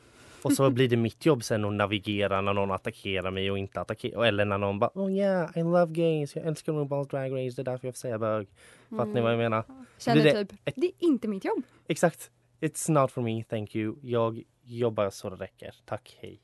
Och 0.46 0.52
så 0.52 0.70
blir 0.70 0.88
det 0.88 0.96
mitt 0.96 1.26
jobb 1.26 1.44
sen 1.44 1.64
att 1.64 1.72
navigera 1.72 2.40
när 2.40 2.54
någon 2.54 2.70
attackerar 2.70 3.30
mig 3.30 3.50
och 3.50 3.58
inte 3.58 3.80
attackerar. 3.80 4.24
Eller 4.24 4.44
när 4.44 4.58
någon 4.58 4.78
bara, 4.78 4.90
oh 4.94 5.12
yeah, 5.12 5.58
I 5.58 5.62
love 5.62 5.92
gays, 5.92 6.36
jag 6.36 6.46
älskar 6.46 6.72
RuPaul's 6.72 7.10
Drag 7.10 7.32
Race, 7.32 7.56
det 7.56 7.62
är 7.62 7.64
därför 7.72 7.88
jag 7.88 7.94
får 7.94 7.98
säga 7.98 8.18
bög. 8.18 8.48
Fattar 8.90 9.06
ni 9.06 9.20
vad 9.20 9.32
jag 9.32 9.38
menar? 9.38 9.64
Känner 9.98 10.24
Det 10.24 10.44
typ, 10.44 10.58
det 10.76 10.86
är 10.86 10.92
inte 10.98 11.28
mitt 11.28 11.44
jobb. 11.44 11.62
Exakt. 11.88 12.30
It's 12.60 12.90
not 12.90 13.12
for 13.12 13.22
me, 13.22 13.44
thank 13.44 13.76
you. 13.76 13.96
Jag 14.02 14.42
jobbar 14.62 15.10
så 15.10 15.30
det 15.30 15.36
räcker. 15.36 15.74
Tack, 15.84 16.18
hej. 16.20 16.40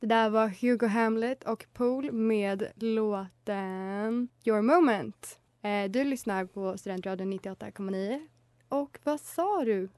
Det 0.00 0.06
där 0.06 0.30
var 0.30 0.48
Hugo 0.48 0.86
Hamlet 0.86 1.44
och 1.44 1.66
Pool 1.72 2.12
med 2.12 2.66
låten 2.76 4.28
Your 4.44 4.62
Moment. 4.62 5.41
Eh, 5.62 5.90
du 5.90 6.04
lyssnar 6.04 6.44
på 6.44 6.78
Studentradion 6.78 7.32
98,9. 7.32 8.28
Och 8.68 8.98
vad 9.04 9.20
sa 9.20 9.64
du? 9.64 9.88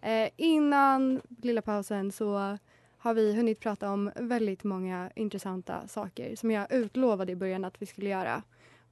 Eh, 0.00 0.30
innan 0.36 1.20
lilla 1.42 1.62
pausen 1.62 2.12
så 2.12 2.58
har 2.98 3.14
vi 3.14 3.36
hunnit 3.36 3.60
prata 3.60 3.90
om 3.90 4.12
väldigt 4.16 4.64
många 4.64 5.10
intressanta 5.14 5.88
saker 5.88 6.36
som 6.36 6.50
jag 6.50 6.72
utlovade 6.72 7.32
i 7.32 7.36
början 7.36 7.64
att 7.64 7.82
vi 7.82 7.86
skulle 7.86 8.10
göra. 8.10 8.42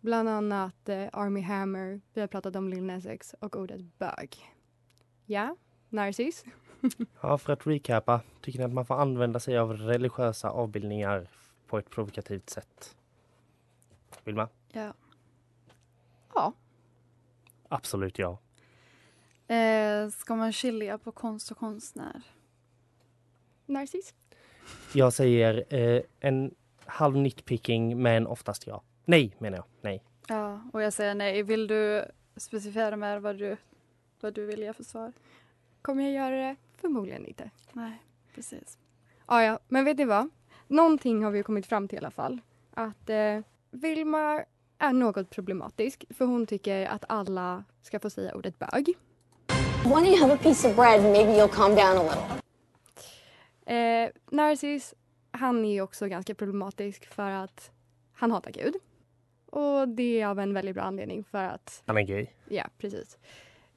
Bland 0.00 0.28
annat 0.28 0.88
eh, 0.88 1.08
Army 1.12 1.40
Hammer, 1.40 2.00
vi 2.14 2.20
har 2.20 2.28
pratat 2.28 2.56
om 2.56 2.68
Lil 2.68 2.84
Nas 2.84 3.06
X 3.06 3.34
och 3.40 3.56
ordet 3.56 3.80
bög. 3.98 4.36
Ja, 5.26 5.56
Narcis? 5.88 6.44
Ja, 7.22 7.38
för 7.38 7.52
att 7.52 7.66
recapa. 7.66 8.20
Tycker 8.40 8.58
ni 8.58 8.64
att 8.64 8.72
man 8.72 8.86
får 8.86 9.00
använda 9.00 9.40
sig 9.40 9.58
av 9.58 9.72
religiösa 9.72 10.50
avbildningar 10.50 11.28
på 11.66 11.78
ett 11.78 11.90
provokativt 11.90 12.50
sätt? 12.50 12.96
Vilma? 14.24 14.48
Ja. 14.72 14.80
Ja. 14.80 14.92
Absolut 17.68 18.18
ja. 18.18 18.38
Eh, 19.48 20.08
ska 20.08 20.36
man 20.36 20.52
skilja 20.52 20.98
på 20.98 21.12
konst 21.12 21.50
och 21.50 21.58
konstnär? 21.58 22.22
Narcis? 23.66 24.14
Jag 24.92 25.12
säger 25.12 25.74
eh, 25.74 26.02
en 26.20 26.54
halv 26.86 27.16
nitpicking 27.16 28.02
men 28.02 28.26
oftast 28.26 28.66
ja. 28.66 28.82
Nej 29.04 29.36
menar 29.38 29.58
jag. 29.58 29.64
Nej. 29.80 30.02
Ja, 30.28 30.60
och 30.72 30.82
jag 30.82 30.92
säger 30.92 31.14
nej. 31.14 31.42
Vill 31.42 31.66
du 31.66 32.04
specificera 32.36 32.96
mer 32.96 33.18
vad 33.18 33.38
du, 33.38 33.56
vad 34.20 34.34
du 34.34 34.46
vill 34.46 34.60
ge 34.60 34.72
för 34.72 34.84
svar? 34.84 35.12
Kommer 35.82 36.02
jag 36.02 36.12
göra 36.12 36.48
det? 36.48 36.56
Förmodligen 36.76 37.26
inte. 37.26 37.50
Nej, 37.72 38.02
precis. 38.34 38.78
Ja, 39.26 39.42
ja, 39.42 39.58
men 39.68 39.84
vet 39.84 39.98
ni 39.98 40.04
vad? 40.04 40.28
Någonting 40.66 41.24
har 41.24 41.30
vi 41.30 41.42
kommit 41.42 41.66
fram 41.66 41.88
till 41.88 41.96
i 41.96 41.98
alla 41.98 42.10
fall. 42.10 42.40
Att 42.74 43.10
eh, 43.10 43.40
Vilma 43.70 44.44
är 44.78 44.92
något 44.92 45.30
problematisk 45.30 46.04
för 46.10 46.24
hon 46.24 46.46
tycker 46.46 46.86
att 46.86 47.04
alla 47.08 47.64
ska 47.82 48.00
få 48.00 48.10
säga 48.10 48.34
ordet 48.34 48.58
bög. 48.58 48.94
Why 49.84 49.90
don't 49.92 50.06
you 50.06 50.20
have 50.20 50.34
a 50.34 50.38
piece 50.42 50.68
of 50.68 50.76
bread 50.76 51.00
and 51.00 51.12
maybe 51.12 51.30
you'll 51.32 51.48
calm 51.48 51.74
down 51.74 51.98
a 51.98 52.02
little? 52.02 52.42
Eh, 53.76 54.10
Narcis, 54.30 54.94
han 55.30 55.64
är 55.64 55.80
också 55.82 56.06
ganska 56.06 56.34
problematisk 56.34 57.06
för 57.14 57.30
att 57.30 57.70
han 58.14 58.30
hatar 58.30 58.50
Gud. 58.50 58.74
Och 59.50 59.88
det 59.88 60.20
är 60.20 60.26
av 60.26 60.38
en 60.40 60.54
väldigt 60.54 60.74
bra 60.74 60.84
anledning 60.84 61.24
för 61.24 61.44
att, 61.44 61.82
Han 61.86 61.96
är 61.96 62.02
gay. 62.02 62.26
ja 62.48 62.64
precis. 62.78 63.18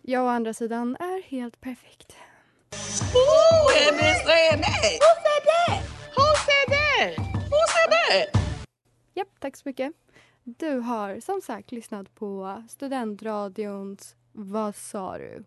Jag 0.02 0.24
å 0.24 0.28
andra 0.28 0.54
sidan 0.54 0.96
är 1.00 1.22
helt 1.24 1.62
perfekt. 1.62 2.16
Japp, 9.14 9.28
tack 9.40 9.56
så 9.56 9.62
mycket. 9.66 9.94
Du 10.58 10.80
har 10.80 11.20
som 11.20 11.42
sagt 11.42 11.72
lyssnat 11.72 12.16
på 12.16 12.64
Studentradions 12.70 14.16
Vad 14.32 14.76
sa 14.76 15.18
du? 15.18 15.44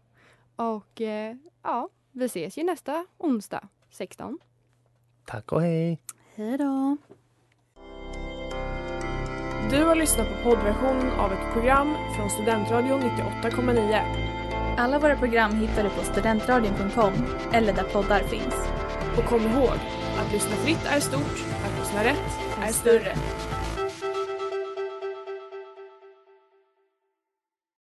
Och 0.57 1.01
eh, 1.01 1.37
ja, 1.63 1.89
vi 2.13 2.25
ses 2.25 2.59
ju 2.59 2.65
nästa 2.65 3.07
onsdag 3.19 3.69
16. 3.91 4.39
Tack 5.25 5.53
och 5.53 5.63
hej. 5.63 6.03
Hej 6.35 6.59
då. 6.59 6.97
Du 9.71 9.85
har 9.85 9.95
lyssnat 9.95 10.29
på 10.29 10.51
poddversion 10.51 11.11
av 11.11 11.33
ett 11.33 11.53
program 11.53 11.95
från 12.17 12.31
Studentradion 12.31 13.01
98,9. 13.01 14.77
Alla 14.79 14.99
våra 14.99 15.17
program 15.17 15.55
hittar 15.55 15.83
du 15.83 15.91
på 15.91 16.05
studentradion.com 16.05 17.13
eller 17.53 17.73
där 17.73 17.85
poddar 17.85 18.21
finns. 18.21 18.55
Och 19.19 19.25
kom 19.25 19.43
ihåg, 19.43 19.79
att 20.19 20.33
lyssna 20.33 20.57
fritt 20.57 20.87
är 20.87 21.01
stort, 21.01 21.47
att 21.65 21.79
lyssna 21.79 22.05
rätt 22.05 22.39
är 22.63 22.73
större. 22.73 23.15